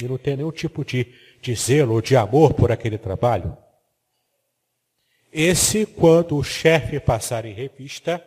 e 0.00 0.06
não 0.06 0.16
tem 0.16 0.36
nenhum 0.36 0.52
tipo 0.52 0.84
de, 0.84 1.12
de 1.42 1.54
zelo 1.54 1.94
ou 1.94 2.00
de 2.00 2.16
amor 2.16 2.54
por 2.54 2.70
aquele 2.70 2.96
trabalho, 2.96 3.56
esse, 5.32 5.86
quando 5.86 6.36
o 6.36 6.42
chefe 6.42 6.98
passar 6.98 7.44
em 7.44 7.52
revista, 7.52 8.26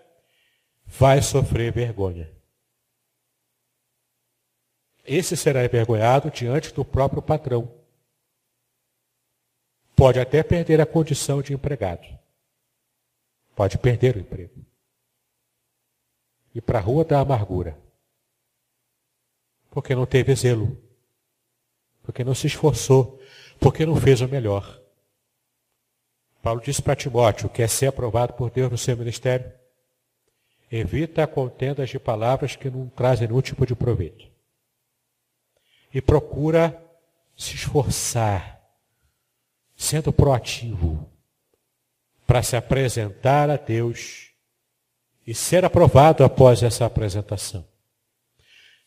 vai 0.85 1.21
sofrer 1.21 1.71
vergonha. 1.71 2.31
Esse 5.05 5.35
será 5.35 5.65
envergonhado 5.65 6.31
diante 6.31 6.73
do 6.73 6.85
próprio 6.85 7.21
patrão. 7.21 7.69
Pode 9.95 10.17
até 10.17 10.41
perder 10.43 10.79
a 10.79 10.85
condição 10.85 11.41
de 11.41 11.53
empregado. 11.53 12.22
Pode 13.55 13.77
perder 13.77 14.15
o 14.15 14.19
emprego. 14.19 14.65
E 16.53 16.61
para 16.61 16.79
a 16.79 16.81
rua 16.81 17.03
da 17.03 17.19
amargura. 17.19 17.77
Porque 19.69 19.95
não 19.95 20.05
teve 20.05 20.35
zelo. 20.35 20.77
Porque 22.03 22.23
não 22.23 22.35
se 22.35 22.47
esforçou. 22.47 23.19
Porque 23.59 23.85
não 23.85 23.95
fez 23.95 24.21
o 24.21 24.27
melhor. 24.27 24.81
Paulo 26.41 26.61
disse 26.61 26.81
para 26.81 26.95
Timóteo, 26.95 27.49
quer 27.49 27.69
ser 27.69 27.87
aprovado 27.87 28.33
por 28.33 28.51
Deus 28.51 28.69
no 28.69 28.77
seu 28.77 28.97
ministério? 28.97 29.49
Evita 30.69 31.25
contendas 31.25 31.89
de 31.89 31.97
palavras 31.97 32.55
que 32.55 32.69
não 32.69 32.89
trazem 32.89 33.27
nenhum 33.27 33.41
tipo 33.41 33.65
de 33.65 33.73
proveito. 33.73 34.29
E 35.93 36.01
procura 36.01 36.83
se 37.37 37.55
esforçar, 37.55 38.61
sendo 39.75 40.11
proativo, 40.11 41.09
para 42.33 42.41
se 42.41 42.55
apresentar 42.55 43.47
a 43.47 43.57
Deus 43.57 44.31
e 45.27 45.35
ser 45.35 45.63
aprovado 45.63 46.23
após 46.23 46.63
essa 46.63 46.83
apresentação. 46.83 47.63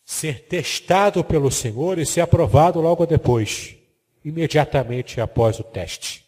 Ser 0.04 0.48
testado 0.48 1.22
pelo 1.22 1.48
Senhor 1.48 1.96
e 1.96 2.04
ser 2.04 2.22
aprovado 2.22 2.80
logo 2.80 3.06
depois, 3.06 3.76
imediatamente 4.24 5.20
após 5.20 5.60
o 5.60 5.62
teste. 5.62 6.26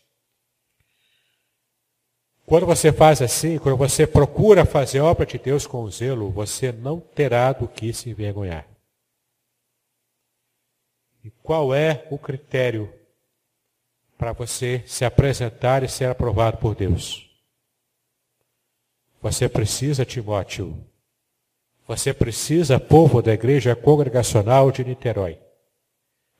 Quando 2.46 2.66
você 2.66 2.92
faz 2.92 3.20
assim, 3.20 3.58
quando 3.58 3.76
você 3.76 4.06
procura 4.06 4.64
fazer 4.64 5.00
obra 5.00 5.26
de 5.26 5.38
Deus 5.38 5.66
com 5.66 5.90
zelo, 5.90 6.30
você 6.30 6.70
não 6.70 7.00
terá 7.00 7.52
do 7.52 7.66
que 7.66 7.92
se 7.92 8.08
envergonhar. 8.10 8.64
E 11.24 11.32
qual 11.42 11.74
é 11.74 12.06
o 12.12 12.16
critério 12.16 12.94
para 14.18 14.32
você 14.32 14.82
se 14.84 15.04
apresentar 15.04 15.84
e 15.84 15.88
ser 15.88 16.10
aprovado 16.10 16.58
por 16.58 16.74
Deus. 16.74 17.30
Você 19.22 19.48
precisa, 19.48 20.04
Timóteo, 20.04 20.84
você 21.86 22.12
precisa, 22.12 22.78
povo 22.78 23.22
da 23.22 23.32
igreja 23.32 23.74
congregacional 23.74 24.70
de 24.70 24.84
Niterói, 24.84 25.38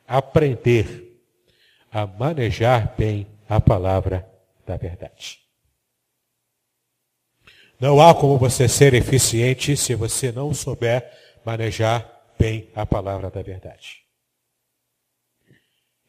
aprender 0.06 1.22
a 1.90 2.06
manejar 2.06 2.94
bem 2.98 3.26
a 3.48 3.60
palavra 3.60 4.28
da 4.66 4.76
verdade. 4.76 5.40
Não 7.80 8.00
há 8.00 8.14
como 8.14 8.36
você 8.36 8.68
ser 8.68 8.92
eficiente 8.92 9.76
se 9.76 9.94
você 9.94 10.32
não 10.32 10.52
souber 10.52 11.10
manejar 11.44 12.06
bem 12.36 12.68
a 12.74 12.84
palavra 12.84 13.30
da 13.30 13.40
verdade. 13.40 14.07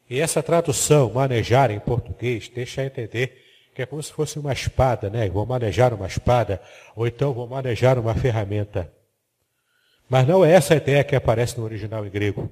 E 0.09 0.19
essa 0.19 0.41
tradução, 0.41 1.11
manejar 1.13 1.69
em 1.69 1.79
português, 1.79 2.49
deixa 2.49 2.83
entender 2.83 3.45
que 3.75 3.83
é 3.83 3.85
como 3.85 4.01
se 4.01 4.11
fosse 4.11 4.39
uma 4.39 4.51
espada, 4.51 5.07
né? 5.07 5.29
Vou 5.29 5.45
manejar 5.45 5.93
uma 5.93 6.07
espada, 6.07 6.59
ou 6.95 7.05
então 7.05 7.31
vou 7.31 7.47
manejar 7.47 7.99
uma 7.99 8.15
ferramenta. 8.15 8.91
Mas 10.09 10.27
não 10.27 10.43
é 10.43 10.51
essa 10.51 10.73
a 10.73 10.77
ideia 10.77 11.03
que 11.03 11.15
aparece 11.15 11.59
no 11.59 11.63
original 11.63 12.03
em 12.03 12.09
grego. 12.09 12.51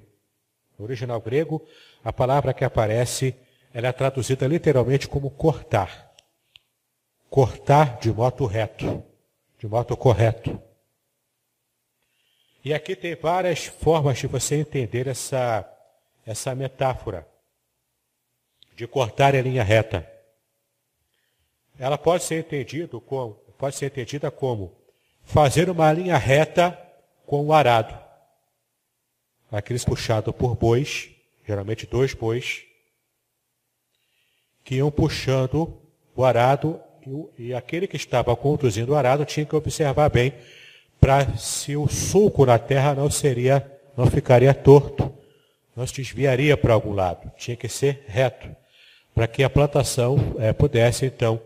No 0.78 0.86
original 0.86 1.20
grego, 1.20 1.66
a 2.04 2.14
palavra 2.14 2.54
que 2.54 2.64
aparece, 2.64 3.36
ela 3.74 3.88
é 3.88 3.92
traduzida 3.92 4.46
literalmente 4.46 5.08
como 5.08 5.32
cortar. 5.32 6.14
Cortar 7.28 7.98
de 7.98 8.12
modo 8.12 8.46
reto, 8.46 9.04
de 9.58 9.68
modo 9.68 9.98
correto. 9.98 10.62
E 12.64 12.72
aqui 12.72 12.96
tem 12.96 13.16
várias 13.16 13.66
formas 13.66 14.20
de 14.20 14.28
você 14.28 14.58
entender 14.58 15.08
essa, 15.08 15.68
essa 16.24 16.54
metáfora 16.54 17.26
de 18.78 18.86
cortar 18.86 19.34
em 19.34 19.42
linha 19.42 19.64
reta. 19.64 20.08
Ela 21.80 21.98
pode 21.98 22.24
ser, 22.24 22.46
como, 23.08 23.34
pode 23.58 23.76
ser 23.76 23.88
entendida 23.88 24.30
como 24.30 24.72
fazer 25.24 25.68
uma 25.68 25.92
linha 25.92 26.16
reta 26.16 26.80
com 27.26 27.44
o 27.48 27.54
arado. 27.54 27.98
Aqueles 29.52 29.84
puxados 29.84 30.34
por 30.36 30.56
bois, 30.56 31.10
geralmente 31.46 31.88
dois 31.88 32.14
bois, 32.14 32.66
que 34.64 34.76
iam 34.76 34.92
puxando 34.92 35.82
o 36.16 36.24
arado 36.24 36.80
e, 37.38 37.48
e 37.48 37.54
aquele 37.56 37.88
que 37.88 37.98
estava 37.98 38.36
conduzindo 38.36 38.92
o 38.92 38.96
arado 38.96 39.26
tinha 39.26 39.46
que 39.46 39.56
observar 39.56 40.10
bem 40.10 40.34
para 41.00 41.36
se 41.36 41.76
o 41.76 41.88
sulco 41.88 42.46
na 42.46 42.60
terra 42.60 42.94
não 42.94 43.10
seria, 43.10 43.72
não 43.96 44.06
ficaria 44.06 44.54
torto, 44.54 45.12
não 45.76 45.88
se 45.88 45.96
desviaria 45.96 46.56
para 46.56 46.76
algum 46.76 46.94
lado, 46.94 47.32
tinha 47.38 47.58
que 47.58 47.68
ser 47.68 48.04
reto, 48.08 48.56
para 49.18 49.28
que 49.28 49.44
a 49.44 49.50
plantação 49.50 50.36
é, 50.38 50.54
pudesse 50.54 51.08
então 51.08 51.42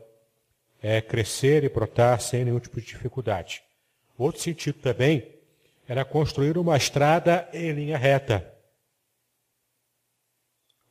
é, 0.84 1.00
crescer 1.00 1.64
e 1.64 1.70
brotar 1.70 2.20
sem 2.20 2.44
nenhum 2.44 2.60
tipo 2.60 2.82
de 2.82 2.86
dificuldade. 2.86 3.64
Outro 4.18 4.42
sentido 4.42 4.80
também 4.80 5.26
era 5.88 6.04
construir 6.04 6.58
uma 6.58 6.76
estrada 6.76 7.48
em 7.54 7.72
linha 7.72 7.98
reta. 7.98 8.46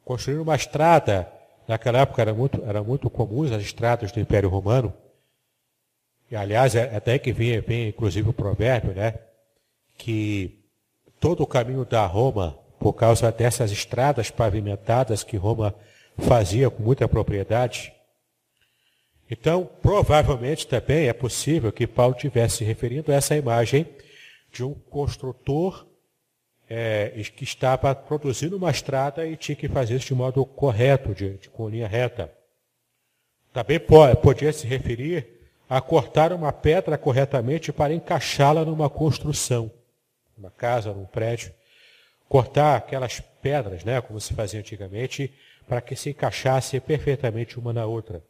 Construir 0.06 0.38
uma 0.38 0.56
estrada, 0.56 1.30
naquela 1.68 1.98
época 1.98 2.22
era 2.22 2.32
muito, 2.32 2.64
era 2.64 2.82
muito 2.82 3.10
comuns 3.10 3.52
as 3.52 3.60
estradas 3.60 4.10
do 4.10 4.18
Império 4.18 4.48
Romano. 4.48 4.94
E, 6.30 6.34
aliás, 6.34 6.74
é 6.74 6.96
até 6.96 7.18
que 7.18 7.30
vem, 7.30 7.60
vem 7.60 7.88
inclusive 7.88 8.30
o 8.30 8.32
provérbio, 8.32 8.94
né? 8.94 9.18
Que 9.98 10.64
todo 11.20 11.42
o 11.42 11.46
caminho 11.46 11.84
da 11.84 12.06
Roma, 12.06 12.58
por 12.78 12.94
causa 12.94 13.30
dessas 13.30 13.70
estradas 13.70 14.30
pavimentadas 14.30 15.22
que 15.22 15.36
Roma 15.36 15.74
fazia 16.20 16.70
com 16.70 16.83
muita 16.83 17.09
propriedade, 17.09 17.92
então, 19.30 19.64
provavelmente 19.80 20.66
também 20.66 21.09
é 21.09 21.12
possível 21.12 21.70
que 21.70 21.87
Paulo 21.87 22.14
tivesse 22.14 22.59
se 22.59 22.64
referindo 22.64 23.12
a 23.12 23.14
essa 23.14 23.37
imagem 23.37 23.87
de 24.50 24.64
um 24.64 24.74
construtor 24.74 25.87
é, 26.68 27.11
que 27.37 27.44
estava 27.44 27.94
produzindo 27.94 28.56
uma 28.56 28.70
estrada 28.70 29.24
e 29.24 29.37
tinha 29.37 29.54
que 29.54 29.68
fazer 29.68 29.94
isso 29.94 30.09
de 30.09 30.14
modo 30.14 30.44
correto, 30.44 31.14
de, 31.14 31.38
de 31.38 31.48
com 31.48 31.68
linha 31.68 31.87
reta. 31.87 32.33
Também 33.52 33.78
pode, 33.78 34.20
podia 34.20 34.52
se 34.52 34.66
referir 34.66 35.28
a 35.68 35.80
cortar 35.80 36.33
uma 36.33 36.52
pedra 36.52 36.98
corretamente 36.98 37.72
para 37.72 37.94
encaixá-la 37.94 38.64
numa 38.64 38.90
construção, 38.90 39.70
numa 40.37 40.50
casa, 40.50 40.92
num 40.92 41.06
prédio. 41.06 41.52
Cortar 42.28 42.76
aquelas 42.76 43.20
pedras, 43.40 43.85
né, 43.85 44.00
como 44.00 44.20
se 44.20 44.35
fazia 44.35 44.59
antigamente, 44.59 45.33
para 45.70 45.80
que 45.80 45.94
se 45.94 46.11
encaixasse 46.11 46.80
perfeitamente 46.80 47.56
uma 47.56 47.72
na 47.72 47.87
outra. 47.87 48.24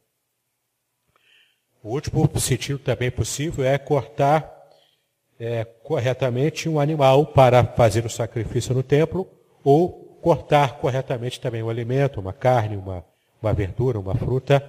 O 1.83 1.94
último 1.94 2.29
sentido 2.38 2.79
também 2.79 3.11
possível 3.11 3.64
é 3.64 3.79
cortar 3.79 4.68
é, 5.38 5.64
corretamente 5.64 6.68
um 6.68 6.79
animal 6.79 7.29
para 7.29 7.64
fazer 7.64 8.05
o 8.05 8.11
sacrifício 8.11 8.74
no 8.74 8.83
templo, 8.83 9.26
ou 9.64 10.18
cortar 10.20 10.76
corretamente 10.81 11.40
também 11.40 11.62
um 11.62 11.70
alimento, 11.70 12.20
uma 12.20 12.35
carne, 12.35 12.76
uma, 12.76 13.03
uma 13.40 13.55
verdura, 13.55 13.98
uma 13.98 14.14
fruta, 14.14 14.61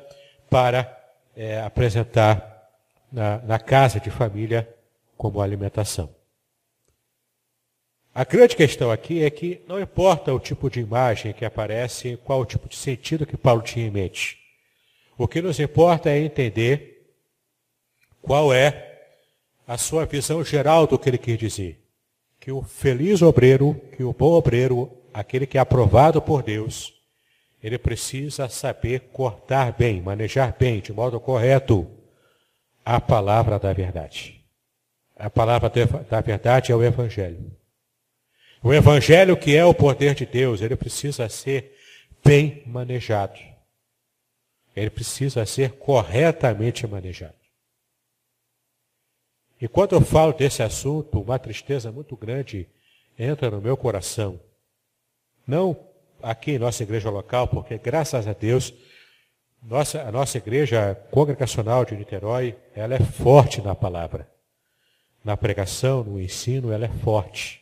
para 0.49 0.97
é, 1.36 1.62
apresentar 1.62 2.69
na, 3.12 3.39
na 3.39 3.60
casa 3.60 3.99
de 3.99 4.10
família 4.10 4.73
como 5.17 5.41
alimentação. 5.41 6.10
A 8.13 8.26
grande 8.26 8.58
questão 8.58 8.91
aqui 8.91 9.24
é 9.24 9.30
que 9.30 9.62
não 9.65 9.80
importa 9.80 10.34
o 10.34 10.39
tipo 10.39 10.69
de 10.69 10.82
imagem 10.82 11.32
que 11.32 11.45
aparece, 11.45 12.19
qual 12.26 12.41
o 12.41 12.45
tipo 12.45 12.67
de 12.67 12.76
sentido 12.76 13.26
que 13.26 13.38
Paulo 13.38 13.62
tinha 13.62 13.88
em 13.88 13.91
mente. 13.91 14.38
O 15.17 15.30
que 15.30 15.41
nos 15.41 15.62
importa 15.62 16.10
é 16.10 16.19
entender 16.19 17.10
qual 18.21 18.54
é 18.54 19.00
a 19.65 19.78
sua 19.78 20.06
visão 20.06 20.43
geral 20.43 20.86
do 20.86 21.00
que 21.00 21.10
ele 21.10 21.17
quer 21.17 21.38
dizer? 21.38 21.82
Que 22.38 22.52
o 22.52 22.62
feliz 22.62 23.21
obreiro, 23.21 23.80
que 23.95 24.04
o 24.04 24.12
bom 24.12 24.34
obreiro, 24.34 24.91
aquele 25.13 25.45
que 25.45 25.58
é 25.58 25.62
aprovado 25.62 26.21
por 26.21 26.43
Deus, 26.43 26.93
ele 27.63 27.78
precisa 27.78 28.50
saber 28.50 29.12
cortar 29.13 29.71
bem, 29.71 30.02
manejar 30.02 30.54
bem, 30.60 30.82
de 30.82 30.91
modo 30.91 31.17
correto, 31.17 31.89
a 32.84 33.00
palavra 33.00 33.58
da 33.58 33.71
verdade. 33.71 34.43
A 35.15 35.30
palavra 35.30 35.71
da 36.10 36.19
verdade 36.19 36.74
é 36.74 36.76
o 36.76 36.84
Evangelho. 36.84 37.61
O 38.63 38.71
Evangelho, 38.71 39.36
que 39.36 39.56
é 39.56 39.65
o 39.65 39.74
poder 39.74 40.13
de 40.13 40.26
Deus, 40.26 40.62
ele 40.62 40.76
precisa 40.76 41.28
ser 41.28 41.76
bem 42.24 42.62
manejado. 42.67 43.39
Ele 44.76 44.89
precisa 44.89 45.45
ser 45.45 45.71
corretamente 45.74 46.86
manejado. 46.86 47.34
E 49.60 49.67
quando 49.67 49.93
eu 49.93 50.02
falo 50.02 50.32
desse 50.32 50.62
assunto, 50.62 51.21
uma 51.21 51.39
tristeza 51.39 51.91
muito 51.91 52.15
grande 52.15 52.67
entra 53.17 53.50
no 53.50 53.62
meu 53.62 53.76
coração. 53.76 54.39
Não 55.45 55.78
aqui 56.21 56.52
em 56.52 56.60
nossa 56.60 56.84
igreja 56.84 57.10
local, 57.10 57.47
porque 57.47 57.78
graças 57.78 58.28
a 58.28 58.34
Deus, 58.34 58.74
nossa, 59.62 60.02
a 60.02 60.12
nossa 60.12 60.38
igreja 60.38 60.95
congregacional 61.12 61.84
de 61.84 61.95
Niterói, 61.95 62.56
ela 62.76 62.95
é 62.95 63.00
forte 63.00 63.62
na 63.62 63.76
palavra. 63.76 64.30
Na 65.24 65.36
pregação, 65.36 66.04
no 66.04 66.19
ensino, 66.19 66.71
ela 66.71 66.86
é 66.86 66.89
forte. 67.04 67.61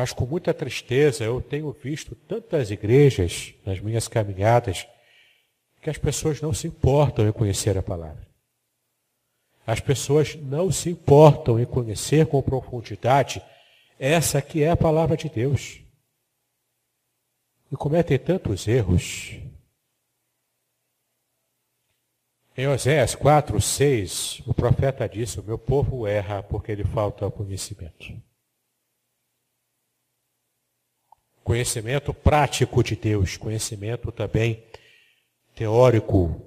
Mas 0.00 0.14
com 0.14 0.24
muita 0.24 0.54
tristeza 0.54 1.24
eu 1.24 1.42
tenho 1.42 1.70
visto 1.72 2.14
tantas 2.14 2.70
igrejas 2.70 3.52
nas 3.66 3.80
minhas 3.80 4.08
caminhadas 4.08 4.88
que 5.82 5.90
as 5.90 5.98
pessoas 5.98 6.40
não 6.40 6.54
se 6.54 6.66
importam 6.68 7.28
em 7.28 7.32
conhecer 7.32 7.76
a 7.76 7.82
palavra. 7.82 8.26
As 9.66 9.78
pessoas 9.78 10.36
não 10.36 10.72
se 10.72 10.88
importam 10.88 11.60
em 11.60 11.66
conhecer 11.66 12.24
com 12.24 12.40
profundidade 12.40 13.42
essa 13.98 14.40
que 14.40 14.62
é 14.62 14.70
a 14.70 14.76
palavra 14.76 15.18
de 15.18 15.28
Deus. 15.28 15.82
E 17.70 17.76
cometem 17.76 18.18
tantos 18.18 18.66
erros. 18.66 19.38
Em 22.56 22.66
Oséias 22.66 23.14
4, 23.14 23.60
6, 23.60 24.44
o 24.46 24.54
profeta 24.54 25.06
disse: 25.06 25.40
O 25.40 25.44
meu 25.44 25.58
povo 25.58 26.06
erra 26.06 26.42
porque 26.42 26.74
lhe 26.74 26.84
falta 26.84 27.30
conhecimento. 27.30 28.29
Conhecimento 31.50 32.14
prático 32.14 32.80
de 32.80 32.94
Deus, 32.94 33.36
conhecimento 33.36 34.12
também 34.12 34.62
teórico 35.52 36.40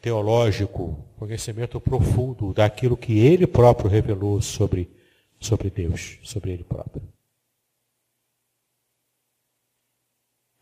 teológico, 0.00 1.04
conhecimento 1.18 1.78
profundo 1.78 2.54
daquilo 2.54 2.96
que 2.96 3.18
ele 3.18 3.46
próprio 3.46 3.90
revelou 3.90 4.40
sobre, 4.40 4.88
sobre 5.38 5.68
Deus, 5.68 6.18
sobre 6.22 6.52
ele 6.52 6.64
próprio. 6.64 7.02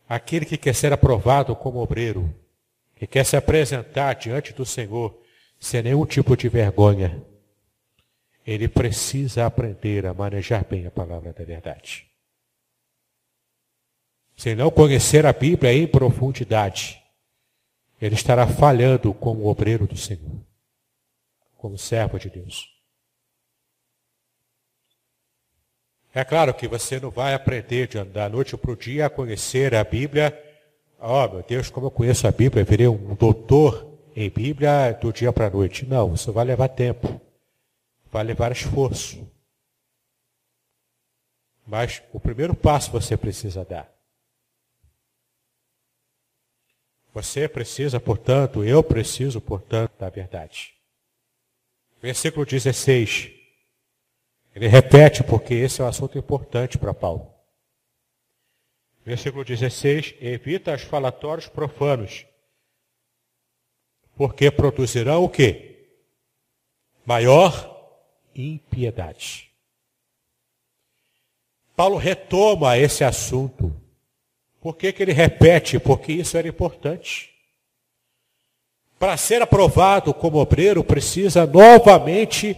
Aquele 0.09 0.45
que 0.45 0.57
quer 0.57 0.75
ser 0.75 0.93
aprovado 0.93 1.55
como 1.55 1.79
obreiro, 1.79 2.35
que 2.97 3.07
quer 3.07 3.25
se 3.25 3.37
apresentar 3.37 4.15
diante 4.15 4.53
do 4.53 4.67
Senhor 4.67 5.17
sem 5.61 5.81
nenhum 5.85 6.05
tipo 6.05 6.37
de 6.37 6.49
vergonha, 6.49 7.25
ele 8.45 8.67
precisa 8.67 9.47
aprender 9.47 10.07
a 10.07 10.13
manejar 10.13 10.65
bem 10.65 10.89
a 10.89 10.91
palavra 10.91 11.33
da 11.33 11.45
verdade. 11.45 12.06
Se 14.37 14.55
não 14.55 14.71
conhecer 14.71 15.25
a 15.25 15.33
Bíblia 15.33 15.73
em 15.73 15.87
profundidade, 15.87 17.03
ele 18.01 18.15
estará 18.15 18.47
falhando 18.47 19.15
como 19.15 19.47
obreiro 19.47 19.87
do 19.87 19.97
Senhor, 19.97 20.41
como 21.57 21.79
servo 21.79 22.19
de 22.19 22.29
Deus. 22.29 22.71
É 26.13 26.25
claro 26.25 26.53
que 26.55 26.69
você 26.69 27.01
não 27.01 27.11
vai 27.11 27.35
aprender 27.35 27.89
de 27.89 28.03
da 28.05 28.29
noite 28.29 28.57
para 28.57 28.71
o 28.71 28.77
dia 28.77 29.07
a 29.07 29.11
conhecer 29.11 29.75
a 29.75 29.85
Bíblia. 29.85 30.33
Oh, 30.99 31.29
meu 31.29 31.43
Deus, 31.43 31.71
como 31.71 31.87
eu 31.87 31.91
conheço 31.91 32.27
a 32.27 32.31
Bíblia, 32.31 32.63
eu 32.63 32.67
virei 32.67 32.89
um 32.89 33.15
doutor 33.15 33.99
em 34.15 34.31
Bíblia 34.31 34.93
do 34.95 35.13
dia 35.13 35.33
para 35.33 35.47
a 35.47 35.51
noite. 35.51 35.87
Não, 35.87 36.15
isso 36.15 36.33
vai 36.33 36.45
levar 36.45 36.69
tempo. 36.69 37.21
Vai 38.11 38.25
levar 38.25 38.53
esforço. 38.53 39.31
Mas 41.67 42.03
o 42.13 42.21
primeiro 42.21 42.55
passo 42.55 42.91
você 42.91 43.17
precisa 43.17 43.65
dar. 43.65 43.96
Você 47.17 47.49
precisa, 47.49 47.99
portanto, 47.99 48.63
eu 48.63 48.85
preciso, 48.85 49.41
portanto, 49.41 49.93
da 49.99 50.11
verdade. 50.11 50.75
Versículo 51.99 52.45
16. 52.45 53.31
Ele 54.55 54.69
repete, 54.69 55.25
porque 55.25 55.55
esse 55.55 55.81
é 55.81 55.85
um 55.85 55.89
assunto 55.89 56.19
importante 56.19 56.77
para 56.77 56.93
Paulo. 56.93 57.33
Versículo 59.03 59.47
16: 59.47 60.15
Evita 60.21 60.75
os 60.75 60.83
falatórios 60.83 61.49
profanos, 61.49 62.27
porque 64.15 64.51
produzirão 64.51 65.25
o 65.25 65.31
quê? 65.31 65.89
Maior 67.07 67.99
impiedade. 68.35 69.51
Paulo 71.75 71.97
retoma 71.97 72.77
esse 72.77 73.03
assunto. 73.03 73.75
Por 74.67 74.77
que, 74.77 74.93
que 74.93 75.01
ele 75.01 75.13
repete? 75.13 75.79
Porque 75.79 76.13
isso 76.13 76.37
era 76.37 76.49
importante. 76.49 77.33
Para 78.99 79.17
ser 79.17 79.41
aprovado 79.41 80.13
como 80.13 80.39
obreiro, 80.39 80.83
precisa 80.83 81.47
novamente 81.47 82.57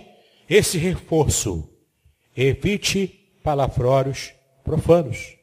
esse 0.49 0.79
reforço. 0.79 1.69
Evite 2.35 3.09
palavrórios 3.43 4.33
profanos. 4.65 5.37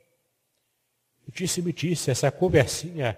Disse-me 1.32 1.72
disse, 1.72 2.10
essa 2.10 2.32
conversinha, 2.32 3.16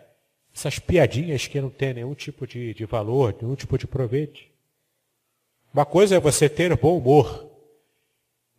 essas 0.54 0.78
piadinhas 0.78 1.48
que 1.48 1.62
não 1.62 1.70
tem 1.70 1.94
nenhum 1.94 2.16
tipo 2.16 2.46
de, 2.46 2.74
de 2.74 2.84
valor, 2.84 3.34
nenhum 3.42 3.56
tipo 3.56 3.78
de 3.78 3.88
proveito. 3.88 4.42
Uma 5.74 5.86
coisa 5.86 6.18
é 6.18 6.20
você 6.20 6.50
ter 6.50 6.76
bom 6.76 6.98
humor. 6.98 7.50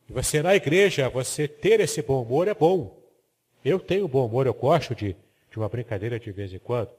E 0.09 0.14
você 0.14 0.42
na 0.42 0.55
igreja, 0.55 1.11
você 1.11 1.46
ter 1.46 1.79
esse 1.79 2.01
bom 2.01 2.22
humor 2.22 2.48
é 2.48 2.55
bom. 2.55 2.97
Eu 3.64 3.81
tenho 3.81 4.09
bom 4.09 4.27
humor, 4.27 4.47
eu 4.47 4.55
gosto 4.55 4.94
de, 4.94 5.16
de 5.51 5.57
uma 5.57 5.68
brincadeira 5.68 6.18
de 6.18 6.31
vez 6.31 6.53
em 6.53 6.59
quando. 6.59 6.90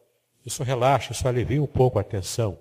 Isso 0.45 0.63
relaxa, 0.63 1.11
isso 1.11 1.27
alivia 1.27 1.61
um 1.61 1.67
pouco 1.67 1.99
a 1.99 2.03
tensão. 2.03 2.59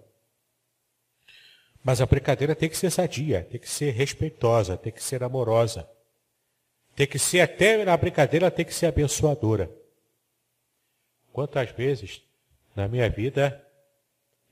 Mas 1.83 2.01
a 2.01 2.07
brincadeira 2.07 2.55
tem 2.55 2.69
que 2.69 2.77
ser 2.77 2.91
sadia, 2.91 3.47
tem 3.51 3.61
que 3.61 3.69
ser 3.69 3.93
respeitosa, 3.93 4.77
tem 4.77 4.93
que 4.93 5.03
ser 5.03 5.23
amorosa. 5.23 5.89
Tem 6.95 7.07
que 7.07 7.19
ser 7.19 7.41
até 7.41 7.85
na 7.85 7.97
brincadeira, 7.97 8.51
tem 8.51 8.65
que 8.65 8.75
ser 8.75 8.87
abençoadora. 8.87 9.71
Quantas 11.33 11.71
vezes 11.71 12.23
na 12.75 12.89
minha 12.89 13.09
vida, 13.09 13.65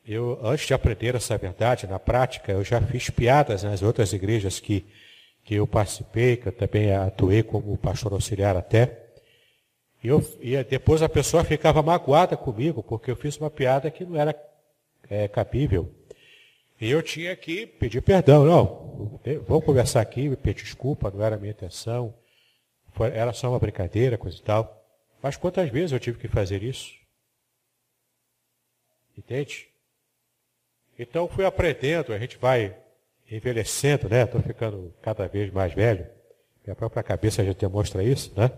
eu, 0.06 0.38
antes 0.42 0.66
de 0.66 0.72
aprender 0.72 1.16
essa 1.16 1.36
verdade 1.36 1.86
na 1.86 1.98
prática, 1.98 2.52
eu 2.52 2.62
já 2.62 2.80
fiz 2.80 3.10
piadas 3.10 3.64
nas 3.64 3.82
outras 3.82 4.12
igrejas 4.12 4.60
que, 4.60 4.86
que 5.42 5.56
eu 5.56 5.66
participei, 5.66 6.36
que 6.36 6.46
eu 6.46 6.52
também 6.52 6.92
atuei 6.92 7.42
como 7.42 7.76
pastor 7.76 8.12
auxiliar 8.12 8.56
até. 8.56 9.05
E, 10.06 10.08
eu, 10.08 10.24
e 10.40 10.62
depois 10.62 11.02
a 11.02 11.08
pessoa 11.08 11.42
ficava 11.42 11.82
magoada 11.82 12.36
comigo, 12.36 12.80
porque 12.80 13.10
eu 13.10 13.16
fiz 13.16 13.36
uma 13.38 13.50
piada 13.50 13.90
que 13.90 14.04
não 14.04 14.16
era 14.16 14.40
é, 15.10 15.26
cabível. 15.26 15.92
E 16.80 16.88
eu 16.88 17.02
tinha 17.02 17.34
que 17.34 17.66
pedir 17.66 18.00
perdão. 18.02 18.44
Não, 18.44 19.20
vamos 19.48 19.64
conversar 19.64 20.00
aqui, 20.00 20.28
me 20.28 20.36
pedir 20.36 20.62
desculpa, 20.62 21.10
não 21.10 21.24
era 21.24 21.34
a 21.34 21.38
minha 21.38 21.50
intenção. 21.50 22.14
Era 23.12 23.32
só 23.32 23.50
uma 23.50 23.58
brincadeira, 23.58 24.16
coisa 24.16 24.38
e 24.38 24.42
tal. 24.42 24.80
Mas 25.20 25.36
quantas 25.36 25.68
vezes 25.70 25.90
eu 25.90 25.98
tive 25.98 26.20
que 26.20 26.28
fazer 26.28 26.62
isso? 26.62 26.92
Entende? 29.18 29.66
Então 30.96 31.26
fui 31.26 31.44
aprendendo, 31.44 32.12
a 32.12 32.18
gente 32.20 32.38
vai 32.38 32.76
envelhecendo, 33.28 34.08
né? 34.08 34.22
Estou 34.22 34.40
ficando 34.40 34.94
cada 35.02 35.26
vez 35.26 35.52
mais 35.52 35.74
velho. 35.74 36.06
Minha 36.64 36.76
própria 36.76 37.02
cabeça 37.02 37.44
já 37.44 37.52
demonstra 37.52 38.04
isso, 38.04 38.32
né? 38.36 38.52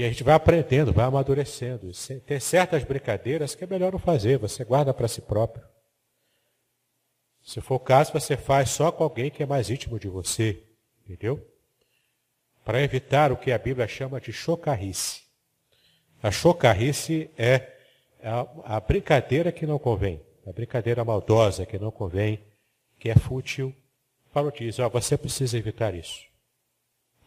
E 0.00 0.04
a 0.04 0.08
gente 0.08 0.24
vai 0.24 0.34
aprendendo, 0.34 0.92
vai 0.92 1.04
amadurecendo. 1.04 1.90
Tem 2.26 2.40
certas 2.40 2.84
brincadeiras 2.84 3.54
que 3.54 3.64
é 3.64 3.66
melhor 3.66 3.92
não 3.92 3.98
fazer, 3.98 4.38
você 4.38 4.64
guarda 4.64 4.94
para 4.94 5.06
si 5.08 5.20
próprio. 5.20 5.62
Se 7.42 7.60
for 7.60 7.74
o 7.74 7.80
caso, 7.80 8.12
você 8.12 8.36
faz 8.36 8.70
só 8.70 8.90
com 8.90 9.04
alguém 9.04 9.30
que 9.30 9.42
é 9.42 9.46
mais 9.46 9.68
íntimo 9.68 9.98
de 9.98 10.08
você, 10.08 10.62
entendeu? 11.04 11.46
para 12.64 12.82
evitar 12.82 13.32
o 13.32 13.36
que 13.36 13.50
a 13.50 13.58
Bíblia 13.58 13.88
chama 13.88 14.20
de 14.20 14.32
chocarrice. 14.32 15.22
A 16.22 16.30
chocarrice 16.30 17.28
é 17.36 17.76
a, 18.62 18.78
brincadeira 18.78 19.50
que 19.50 19.66
não 19.66 19.78
convém, 19.78 20.22
a 20.46 20.52
brincadeira 20.52 21.04
maldosa 21.04 21.66
que 21.66 21.78
não 21.78 21.90
convém, 21.90 22.40
que 22.98 23.10
é 23.10 23.16
fútil. 23.16 23.74
Paulo 24.32 24.52
diz, 24.56 24.78
ó, 24.78 24.88
você 24.88 25.18
precisa 25.18 25.58
evitar 25.58 25.94
isso. 25.94 26.29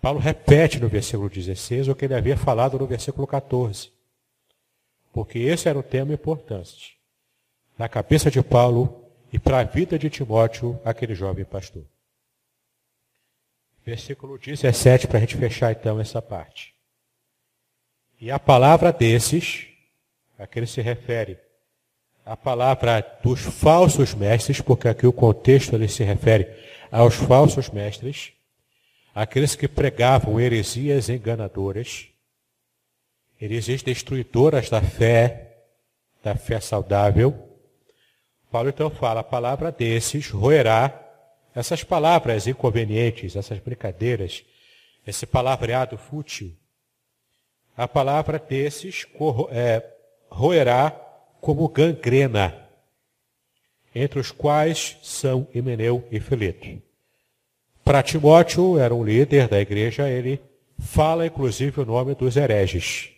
Paulo 0.04 0.20
repete 0.20 0.82
no 0.82 0.90
versículo 0.90 1.30
16 1.30 1.88
o 1.88 1.96
que 1.96 2.04
ele 2.04 2.14
havia 2.14 2.36
falado 2.36 2.78
no 2.78 2.86
versículo 2.86 3.26
14. 3.26 3.90
Porque 5.14 5.40
esse 5.40 5.70
era 5.70 5.80
um 5.80 5.82
tema 5.82 6.14
importante 6.14 6.98
na 7.78 7.88
cabeça 7.88 8.30
de 8.30 8.44
Paulo 8.44 9.02
e 9.32 9.40
para 9.40 9.60
a 9.60 9.64
vida 9.64 9.98
de 9.98 10.10
Timóteo, 10.10 10.78
aquele 10.84 11.16
jovem 11.16 11.46
pastor. 11.46 11.86
Versículo 13.86 14.38
17, 14.38 15.08
para 15.08 15.20
a 15.20 15.22
gente 15.22 15.38
fechar 15.38 15.72
então 15.72 15.98
essa 16.02 16.22
parte. 16.22 16.76
E 18.20 18.30
a 18.30 18.38
palavra 18.38 18.92
desses, 18.92 19.70
a 20.38 20.46
que 20.46 20.60
ele 20.60 20.68
se 20.68 20.82
refere, 20.82 21.40
a 22.26 22.36
palavra 22.36 23.00
dos 23.24 23.40
falsos 23.40 24.14
mestres, 24.14 24.60
porque 24.60 24.90
aqui 24.90 25.08
o 25.08 25.14
contexto 25.14 25.74
ele 25.74 25.88
se 25.88 26.04
refere 26.04 26.54
aos 26.92 27.16
falsos 27.16 27.70
mestres, 27.70 28.33
aqueles 29.14 29.56
que 29.56 29.68
pregavam 29.68 30.40
heresias 30.40 31.10
enganadoras, 31.10 32.08
heresias 33.40 33.84
destruidoras 33.84 34.70
da 34.70 34.82
fé, 34.82 35.66
da 36.24 36.36
fé 36.36 36.60
saudável. 36.60 37.50
Paulo 38.52 38.70
então 38.70 38.90
fala, 38.90 39.20
a 39.20 39.24
palavra 39.24 39.72
desses 39.72 40.30
roerá 40.30 41.00
essas 41.54 41.84
palavras 41.84 42.48
inconvenientes, 42.48 43.36
essas 43.36 43.60
brincadeiras, 43.60 44.44
esse 45.06 45.26
palavreado 45.26 45.98
fútil, 45.98 46.56
a 47.76 47.88
palavra 47.88 48.40
desses 48.40 49.06
é, 49.52 49.84
roerá 50.30 50.92
como 51.42 51.68
gangrena, 51.68 52.60
entre 53.94 54.20
os 54.20 54.32
quais 54.32 54.98
são 55.04 55.48
Himeneu 55.54 56.08
e 56.12 56.20
Fileto. 56.20 56.82
Para 57.84 58.02
Timóteo, 58.02 58.80
era 58.80 58.96
um 58.96 59.04
líder 59.04 59.48
da 59.48 59.60
igreja, 59.60 60.10
ele 60.10 60.42
fala 60.80 61.26
inclusive 61.26 61.82
o 61.82 61.86
nome 61.86 62.16
dos 62.16 62.38
hereges. 62.38 63.12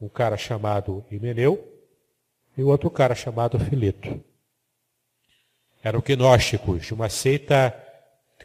Um 0.00 0.08
cara 0.08 0.36
chamado 0.36 1.04
Himeneu 1.10 1.64
e 2.56 2.62
outro 2.62 2.90
cara 2.90 3.14
chamado 3.14 3.58
Fileto 3.58 4.20
eram 5.82 6.00
gnósticos, 6.00 6.86
de 6.86 6.94
uma 6.94 7.08
seita 7.08 7.74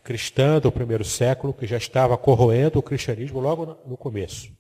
cristã 0.04 0.60
do 0.60 0.72
primeiro 0.72 1.04
século 1.04 1.54
que 1.54 1.68
já 1.68 1.78
estava 1.78 2.18
corroendo 2.18 2.80
o 2.80 2.84
cristianismo 2.84 3.40
logo 3.40 3.78
no 3.86 3.96
começo. 3.96 4.52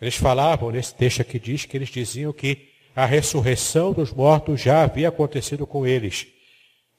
Eles 0.00 0.16
falavam, 0.16 0.70
nesse 0.70 0.94
texto 0.94 1.20
aqui 1.20 1.38
diz 1.38 1.64
que 1.64 1.76
eles 1.76 1.88
diziam 1.88 2.32
que 2.32 2.70
a 2.96 3.04
ressurreição 3.04 3.92
dos 3.92 4.12
mortos 4.12 4.60
já 4.60 4.82
havia 4.82 5.08
acontecido 5.08 5.66
com 5.66 5.86
eles, 5.86 6.26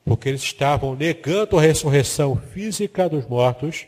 porque 0.06 0.30
eles 0.30 0.44
estavam 0.44 0.96
negando 0.96 1.58
a 1.58 1.62
ressurreição 1.62 2.36
física 2.54 3.10
dos 3.10 3.28
mortos 3.28 3.88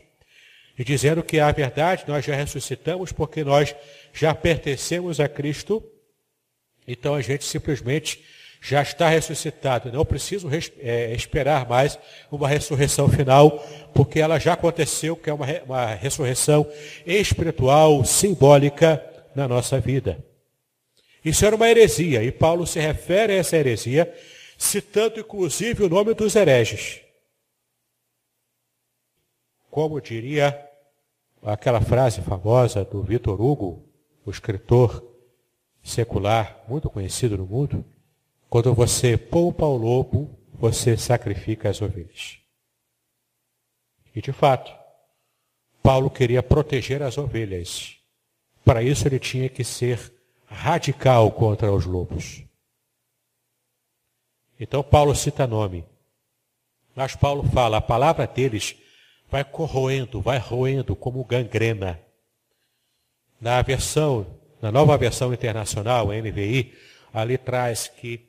e 0.77 0.83
dizendo 0.83 1.21
que 1.21 1.39
a 1.39 1.51
verdade 1.51 2.03
nós 2.07 2.25
já 2.25 2.35
ressuscitamos 2.35 3.11
porque 3.11 3.43
nós 3.43 3.75
já 4.11 4.33
pertencemos 4.33 5.19
a 5.19 5.29
Cristo, 5.29 5.83
então 6.87 7.13
a 7.13 7.21
gente 7.21 7.45
simplesmente 7.45 8.23
já 8.59 8.81
está 8.81 9.07
ressuscitado. 9.07 9.91
Não 9.91 10.03
preciso 10.03 10.49
é, 10.79 11.13
esperar 11.13 11.69
mais 11.69 11.97
uma 12.31 12.47
ressurreição 12.47 13.07
final, 13.07 13.63
porque 13.93 14.19
ela 14.19 14.39
já 14.39 14.53
aconteceu, 14.53 15.15
que 15.15 15.29
é 15.29 15.33
uma, 15.33 15.45
uma 15.65 15.85
ressurreição 15.93 16.67
espiritual, 17.05 18.03
simbólica 18.03 19.03
na 19.35 19.47
nossa 19.47 19.79
vida. 19.79 20.17
Isso 21.23 21.45
era 21.45 21.55
uma 21.55 21.69
heresia, 21.69 22.23
e 22.23 22.31
Paulo 22.31 22.65
se 22.65 22.79
refere 22.79 23.33
a 23.33 23.37
essa 23.37 23.57
heresia, 23.57 24.11
citando 24.57 25.19
inclusive 25.19 25.83
o 25.83 25.89
nome 25.89 26.13
dos 26.13 26.35
hereges. 26.35 27.01
Como 29.69 30.01
diria 30.01 30.67
aquela 31.43 31.79
frase 31.79 32.21
famosa 32.21 32.83
do 32.83 33.03
Vitor 33.03 33.39
Hugo, 33.39 33.87
o 34.25 34.31
escritor 34.31 35.05
secular 35.83 36.65
muito 36.67 36.89
conhecido 36.89 37.37
no 37.37 37.45
mundo, 37.45 37.85
quando 38.49 38.73
você 38.73 39.17
poupa 39.17 39.65
o 39.65 39.77
lobo, 39.77 40.37
você 40.53 40.97
sacrifica 40.97 41.69
as 41.69 41.81
ovelhas. 41.81 42.39
E 44.15 44.21
de 44.21 44.31
fato, 44.31 44.73
Paulo 45.83 46.09
queria 46.09 46.41
proteger 46.41 47.03
as 47.03 47.17
ovelhas. 47.17 47.97
Para 48.65 48.81
isso 48.81 49.07
ele 49.07 49.19
tinha 49.19 49.47
que 49.47 49.63
ser 49.63 50.11
radical 50.45 51.31
contra 51.31 51.71
os 51.71 51.85
lobos. 51.85 52.46
Então 54.59 54.83
Paulo 54.83 55.15
cita 55.15 55.45
nome. 55.45 55.85
Mas 56.95 57.15
Paulo 57.15 57.43
fala, 57.43 57.77
a 57.77 57.81
palavra 57.81 58.25
deles 58.25 58.75
vai 59.29 59.43
corroendo, 59.43 60.21
vai 60.21 60.37
roendo 60.37 60.95
como 60.95 61.23
gangrena. 61.23 61.99
Na 63.39 63.61
versão, 63.61 64.25
Na 64.59 64.71
nova 64.71 64.97
versão 64.97 65.31
internacional, 65.31 66.07
NVI, 66.07 66.73
ali 67.13 67.37
traz 67.37 67.87
que 67.87 68.27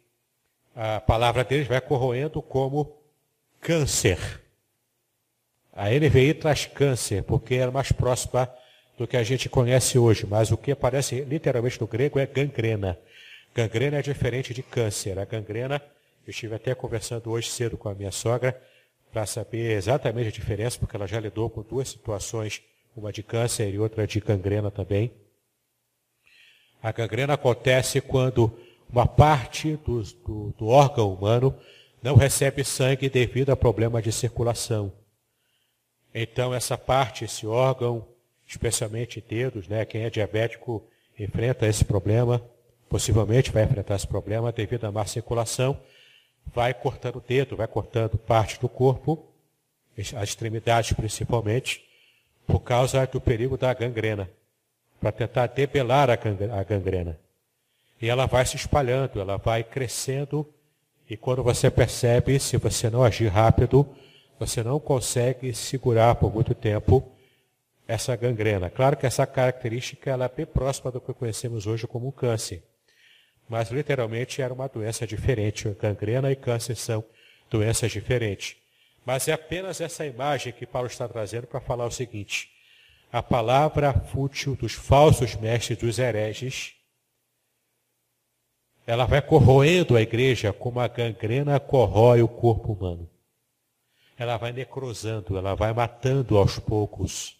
a 0.76 1.00
palavra 1.00 1.42
deles 1.42 1.66
vai 1.66 1.80
corroendo 1.80 2.42
como 2.42 3.00
câncer. 3.60 4.18
A 5.72 5.88
NVI 5.88 6.34
traz 6.34 6.66
câncer, 6.66 7.22
porque 7.22 7.54
é 7.54 7.70
mais 7.70 7.92
próxima 7.92 8.52
do 8.98 9.06
que 9.06 9.16
a 9.16 9.22
gente 9.22 9.48
conhece 9.48 9.98
hoje, 9.98 10.26
mas 10.26 10.50
o 10.50 10.56
que 10.56 10.72
aparece 10.72 11.22
literalmente 11.22 11.80
no 11.80 11.86
grego 11.86 12.18
é 12.18 12.26
gangrena. 12.26 12.98
Gangrena 13.54 13.98
é 13.98 14.02
diferente 14.02 14.52
de 14.52 14.62
câncer. 14.62 15.18
A 15.18 15.24
gangrena, 15.24 15.80
eu 16.28 16.30
estive 16.30 16.54
até 16.54 16.74
conversando 16.74 17.30
hoje 17.30 17.48
cedo 17.48 17.78
com 17.78 17.88
a 17.88 17.94
minha 17.94 18.12
sogra, 18.12 18.60
para 19.10 19.24
saber 19.24 19.78
exatamente 19.78 20.28
a 20.28 20.30
diferença, 20.30 20.78
porque 20.78 20.94
ela 20.94 21.06
já 21.06 21.18
lidou 21.18 21.48
com 21.48 21.62
duas 21.62 21.88
situações, 21.88 22.60
uma 22.94 23.10
de 23.10 23.22
câncer 23.22 23.72
e 23.72 23.78
outra 23.78 24.06
de 24.06 24.20
gangrena 24.20 24.70
também. 24.70 25.10
A 26.82 26.92
gangrena 26.92 27.32
acontece 27.32 28.02
quando 28.02 28.52
uma 28.92 29.06
parte 29.06 29.76
do, 29.76 30.02
do, 30.02 30.54
do 30.58 30.66
órgão 30.66 31.14
humano 31.14 31.58
não 32.02 32.14
recebe 32.14 32.62
sangue 32.62 33.08
devido 33.08 33.48
a 33.48 33.56
problema 33.56 34.02
de 34.02 34.12
circulação. 34.12 34.92
Então, 36.14 36.52
essa 36.52 36.76
parte, 36.76 37.24
esse 37.24 37.46
órgão, 37.46 38.06
especialmente 38.46 39.24
dedos, 39.26 39.66
né, 39.66 39.86
quem 39.86 40.02
é 40.02 40.10
diabético 40.10 40.86
enfrenta 41.18 41.66
esse 41.66 41.86
problema, 41.86 42.42
possivelmente 42.86 43.50
vai 43.50 43.64
enfrentar 43.64 43.96
esse 43.96 44.06
problema 44.06 44.52
devido 44.52 44.84
à 44.84 44.92
má 44.92 45.06
circulação, 45.06 45.80
vai 46.54 46.74
cortando 46.74 47.16
o 47.16 47.20
dedo, 47.20 47.56
vai 47.56 47.66
cortando 47.66 48.16
parte 48.18 48.60
do 48.60 48.68
corpo, 48.68 49.26
as 49.96 50.28
extremidades 50.28 50.92
principalmente, 50.92 51.84
por 52.46 52.60
causa 52.60 53.06
do 53.06 53.20
perigo 53.20 53.56
da 53.56 53.72
gangrena, 53.74 54.30
para 55.00 55.12
tentar 55.12 55.46
debelar 55.48 56.08
a 56.10 56.62
gangrena. 56.62 57.18
E 58.00 58.08
ela 58.08 58.26
vai 58.26 58.46
se 58.46 58.56
espalhando, 58.56 59.20
ela 59.20 59.36
vai 59.36 59.64
crescendo, 59.64 60.48
e 61.10 61.16
quando 61.16 61.42
você 61.42 61.70
percebe, 61.70 62.38
se 62.38 62.56
você 62.56 62.88
não 62.90 63.02
agir 63.02 63.28
rápido, 63.28 63.88
você 64.38 64.62
não 64.62 64.78
consegue 64.78 65.52
segurar 65.52 66.14
por 66.14 66.32
muito 66.32 66.54
tempo 66.54 67.10
essa 67.86 68.14
gangrena. 68.14 68.68
Claro 68.68 68.96
que 68.96 69.06
essa 69.06 69.26
característica 69.26 70.10
ela 70.10 70.26
é 70.26 70.28
bem 70.28 70.46
próxima 70.46 70.92
do 70.92 71.00
que 71.00 71.12
conhecemos 71.14 71.66
hoje 71.66 71.86
como 71.86 72.12
câncer. 72.12 72.62
Mas 73.48 73.70
literalmente 73.70 74.42
era 74.42 74.52
uma 74.52 74.68
doença 74.68 75.06
diferente. 75.06 75.68
Gangrena 75.80 76.30
e 76.30 76.36
câncer 76.36 76.76
são 76.76 77.04
doenças 77.50 77.90
diferentes. 77.90 78.56
Mas 79.04 79.26
é 79.26 79.32
apenas 79.32 79.80
essa 79.80 80.04
imagem 80.04 80.52
que 80.52 80.66
Paulo 80.66 80.86
está 80.86 81.08
trazendo 81.08 81.46
para 81.46 81.60
falar 81.60 81.86
o 81.86 81.90
seguinte: 81.90 82.50
a 83.10 83.22
palavra 83.22 83.92
fútil 83.92 84.54
dos 84.54 84.74
falsos 84.74 85.34
mestres, 85.34 85.78
dos 85.78 85.98
hereges, 85.98 86.74
ela 88.86 89.06
vai 89.06 89.22
corroendo 89.22 89.96
a 89.96 90.02
igreja 90.02 90.52
como 90.52 90.80
a 90.80 90.88
gangrena 90.88 91.58
corrói 91.58 92.22
o 92.22 92.28
corpo 92.28 92.72
humano. 92.72 93.08
Ela 94.16 94.36
vai 94.36 94.52
necrosando, 94.52 95.38
ela 95.38 95.54
vai 95.54 95.72
matando 95.72 96.36
aos 96.36 96.58
poucos. 96.58 97.36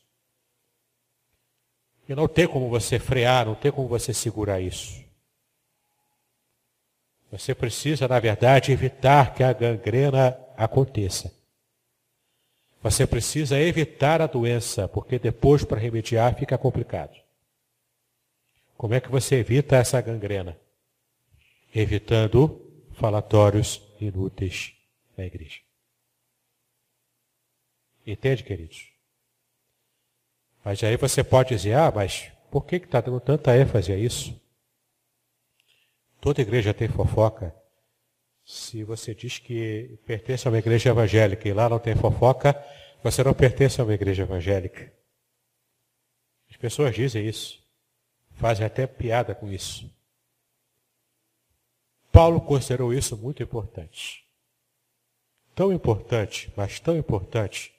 E 2.09 2.14
não 2.14 2.28
tem 2.28 2.46
como 2.46 2.70
você 2.70 2.98
frear, 2.98 3.44
não 3.44 3.54
tem 3.54 3.70
como 3.70 3.88
você 3.88 4.14
segurar 4.14 4.61
isso. 4.61 5.07
Você 7.31 7.55
precisa, 7.55 8.09
na 8.09 8.18
verdade, 8.18 8.72
evitar 8.72 9.35
que 9.35 9.43
a 9.43 9.53
gangrena 9.53 10.39
aconteça. 10.57 11.33
Você 12.83 13.07
precisa 13.07 13.59
evitar 13.59 14.22
a 14.22 14.26
doença, 14.26 14.89
porque 14.89 15.18
depois, 15.18 15.64
para 15.64 15.79
remediar, 15.79 16.35
fica 16.37 16.57
complicado. 16.57 17.16
Como 18.76 18.95
é 18.95 19.01
que 19.01 19.11
você 19.11 19.37
evita 19.37 19.76
essa 19.76 20.01
gangrena? 20.01 20.57
Evitando 21.74 22.64
falatórios 22.95 23.83
inúteis 24.01 24.74
na 25.16 25.26
igreja. 25.26 25.61
Entende, 28.07 28.43
queridos? 28.43 28.89
Mas 30.64 30.83
aí 30.83 30.97
você 30.97 31.22
pode 31.22 31.51
dizer, 31.51 31.74
ah, 31.74 31.93
mas 31.95 32.33
por 32.51 32.64
que 32.64 32.76
está 32.76 33.01
dando 33.01 33.20
tanta 33.20 33.57
ênfase 33.57 33.93
a 33.93 33.97
isso? 33.97 34.41
Toda 36.21 36.43
igreja 36.43 36.75
tem 36.75 36.89
fofoca. 36.89 37.55
Se 38.45 38.83
você 38.83 39.14
diz 39.14 39.39
que 39.39 39.99
pertence 40.07 40.49
a 40.49 40.51
uma 40.51 40.59
igreja 40.59 40.91
evangélica 40.91 41.49
e 41.49 41.53
lá 41.53 41.69
não 41.69 41.79
tem 41.79 41.95
fofoca, 41.95 42.55
você 43.03 43.23
não 43.23 43.35
pertence 43.35 43.81
a 43.81 43.85
uma 43.85 43.95
igreja 43.95 44.23
evangélica. 44.23 44.93
As 46.51 46.57
pessoas 46.57 46.95
dizem 46.95 47.27
isso. 47.27 47.62
Fazem 48.33 48.64
até 48.64 48.87
piada 48.87 49.35
com 49.35 49.53
isso. 49.53 49.91
Paulo 52.11 52.41
considerou 52.41 52.93
isso 52.93 53.16
muito 53.16 53.43
importante. 53.43 54.25
Tão 55.55 55.73
importante, 55.73 56.53
mas 56.57 56.81
tão 56.81 56.97
importante, 56.97 57.73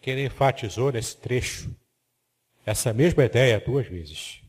que 0.00 0.10
ele 0.10 0.26
enfatizou 0.26 0.90
nesse 0.90 1.16
trecho 1.16 1.74
essa 2.66 2.92
mesma 2.92 3.24
ideia 3.24 3.60
duas 3.60 3.86
vezes. 3.86 4.41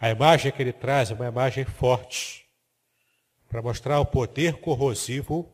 A 0.00 0.10
imagem 0.10 0.52
que 0.52 0.60
ele 0.60 0.72
traz 0.72 1.10
é 1.10 1.14
uma 1.14 1.26
imagem 1.26 1.64
forte, 1.64 2.44
para 3.48 3.62
mostrar 3.62 4.00
o 4.00 4.06
poder 4.06 4.54
corrosivo 4.54 5.50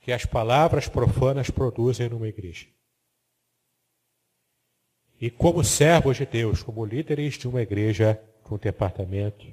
que 0.00 0.12
as 0.12 0.24
palavras 0.24 0.88
profanas 0.88 1.50
produzem 1.50 2.08
numa 2.08 2.26
igreja. 2.26 2.66
E 5.20 5.30
como 5.30 5.62
servos 5.64 6.16
de 6.16 6.24
Deus, 6.24 6.62
como 6.62 6.84
líderes 6.84 7.34
de 7.34 7.48
uma 7.48 7.60
igreja, 7.60 8.18
de 8.46 8.54
um 8.54 8.56
departamento, 8.56 9.46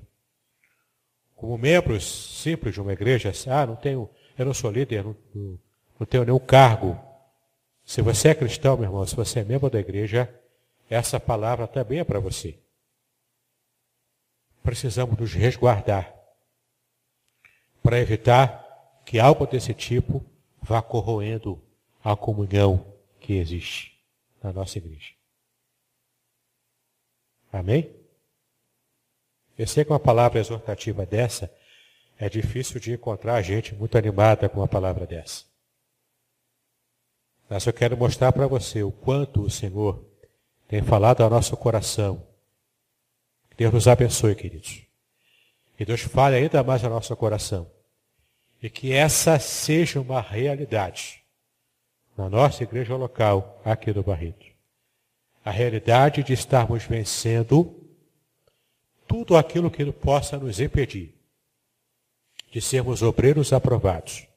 como 1.35 1.57
membros 1.57 2.39
simples 2.41 2.73
de 2.73 2.81
uma 2.81 2.93
igreja, 2.93 3.31
ah, 3.47 3.65
não 3.65 3.75
tenho, 3.75 4.09
eu 4.37 4.45
não 4.45 4.53
sou 4.53 4.71
líder, 4.71 5.03
não, 5.03 5.15
não, 5.33 5.59
não 5.99 6.07
tenho 6.07 6.23
nenhum 6.23 6.39
cargo. 6.39 6.97
Se 7.83 8.01
você 8.01 8.29
é 8.29 8.35
cristão, 8.35 8.77
meu 8.77 8.85
irmão, 8.85 9.05
se 9.05 9.15
você 9.15 9.41
é 9.41 9.43
membro 9.43 9.69
da 9.69 9.79
igreja, 9.79 10.33
essa 10.89 11.19
palavra 11.19 11.67
também 11.67 11.99
é 11.99 12.03
para 12.03 12.19
você. 12.19 12.57
Precisamos 14.65 15.17
nos 15.17 15.31
resguardar 15.33 16.13
para 17.83 17.99
evitar 17.99 18.65
que 19.05 19.19
algo 19.19 19.45
desse 19.45 19.73
tipo 19.73 20.25
vá 20.59 20.81
corroendo 20.81 21.61
a 22.03 22.15
comunhão 22.15 22.93
que 23.19 23.33
existe 23.33 24.03
na 24.41 24.51
nossa 24.51 24.79
igreja. 24.79 25.13
Amém? 27.53 27.95
Eu 29.57 29.67
sei 29.67 29.85
que 29.85 29.91
uma 29.91 29.99
palavra 29.99 30.39
exortativa 30.39 31.05
dessa 31.05 31.49
é 32.17 32.27
difícil 32.27 32.79
de 32.79 32.93
encontrar 32.93 33.41
gente 33.43 33.75
muito 33.75 33.97
animada 33.97 34.49
com 34.49 34.59
uma 34.59 34.67
palavra 34.67 35.05
dessa. 35.05 35.45
Mas 37.47 37.65
eu 37.67 37.73
quero 37.73 37.95
mostrar 37.95 38.31
para 38.31 38.47
você 38.47 38.81
o 38.81 38.91
quanto 38.91 39.43
o 39.43 39.49
Senhor 39.49 40.03
tem 40.67 40.81
falado 40.81 41.21
ao 41.21 41.29
nosso 41.29 41.55
coração. 41.55 42.34
Deus 43.57 43.73
nos 43.73 43.87
abençoe, 43.87 44.35
queridos. 44.35 44.83
Que 45.77 45.85
Deus 45.85 46.01
fale 46.01 46.35
ainda 46.35 46.63
mais 46.63 46.83
ao 46.83 46.89
nosso 46.89 47.15
coração. 47.15 47.69
E 48.61 48.69
que 48.69 48.91
essa 48.91 49.39
seja 49.39 49.99
uma 49.99 50.21
realidade 50.21 51.23
na 52.17 52.29
nossa 52.29 52.63
igreja 52.63 52.95
local 52.95 53.61
aqui 53.63 53.91
do 53.91 54.03
Barreto. 54.03 54.45
A 55.43 55.51
realidade 55.51 56.23
de 56.23 56.33
estarmos 56.33 56.83
vencendo 56.83 57.75
tudo 59.07 59.37
aquilo 59.37 59.69
que 59.69 59.91
possa 59.91 60.37
nos 60.37 60.59
impedir 60.59 61.13
de 62.51 62.61
sermos 62.61 63.01
obreiros 63.01 63.51
aprovados, 63.51 64.27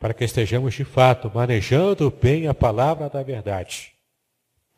para 0.00 0.12
que 0.12 0.24
estejamos 0.24 0.74
de 0.74 0.84
fato 0.84 1.30
manejando 1.32 2.10
bem 2.10 2.48
a 2.48 2.54
palavra 2.54 3.08
da 3.08 3.22
verdade 3.22 3.94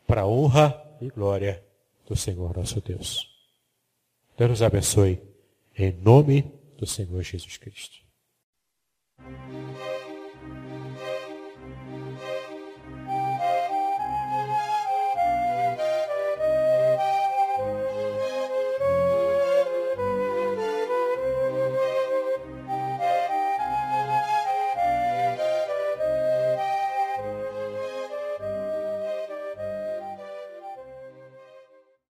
para 0.06 0.26
honra 0.26 0.76
e 1.00 1.08
glória 1.08 1.64
do 2.10 2.16
Senhor 2.16 2.56
nosso 2.56 2.80
Deus. 2.80 3.30
Deus 4.36 4.50
nos 4.50 4.62
abençoe, 4.62 5.22
em 5.78 5.92
nome 5.92 6.42
do 6.76 6.84
Senhor 6.84 7.22
Jesus 7.22 7.56
Cristo. 7.56 8.00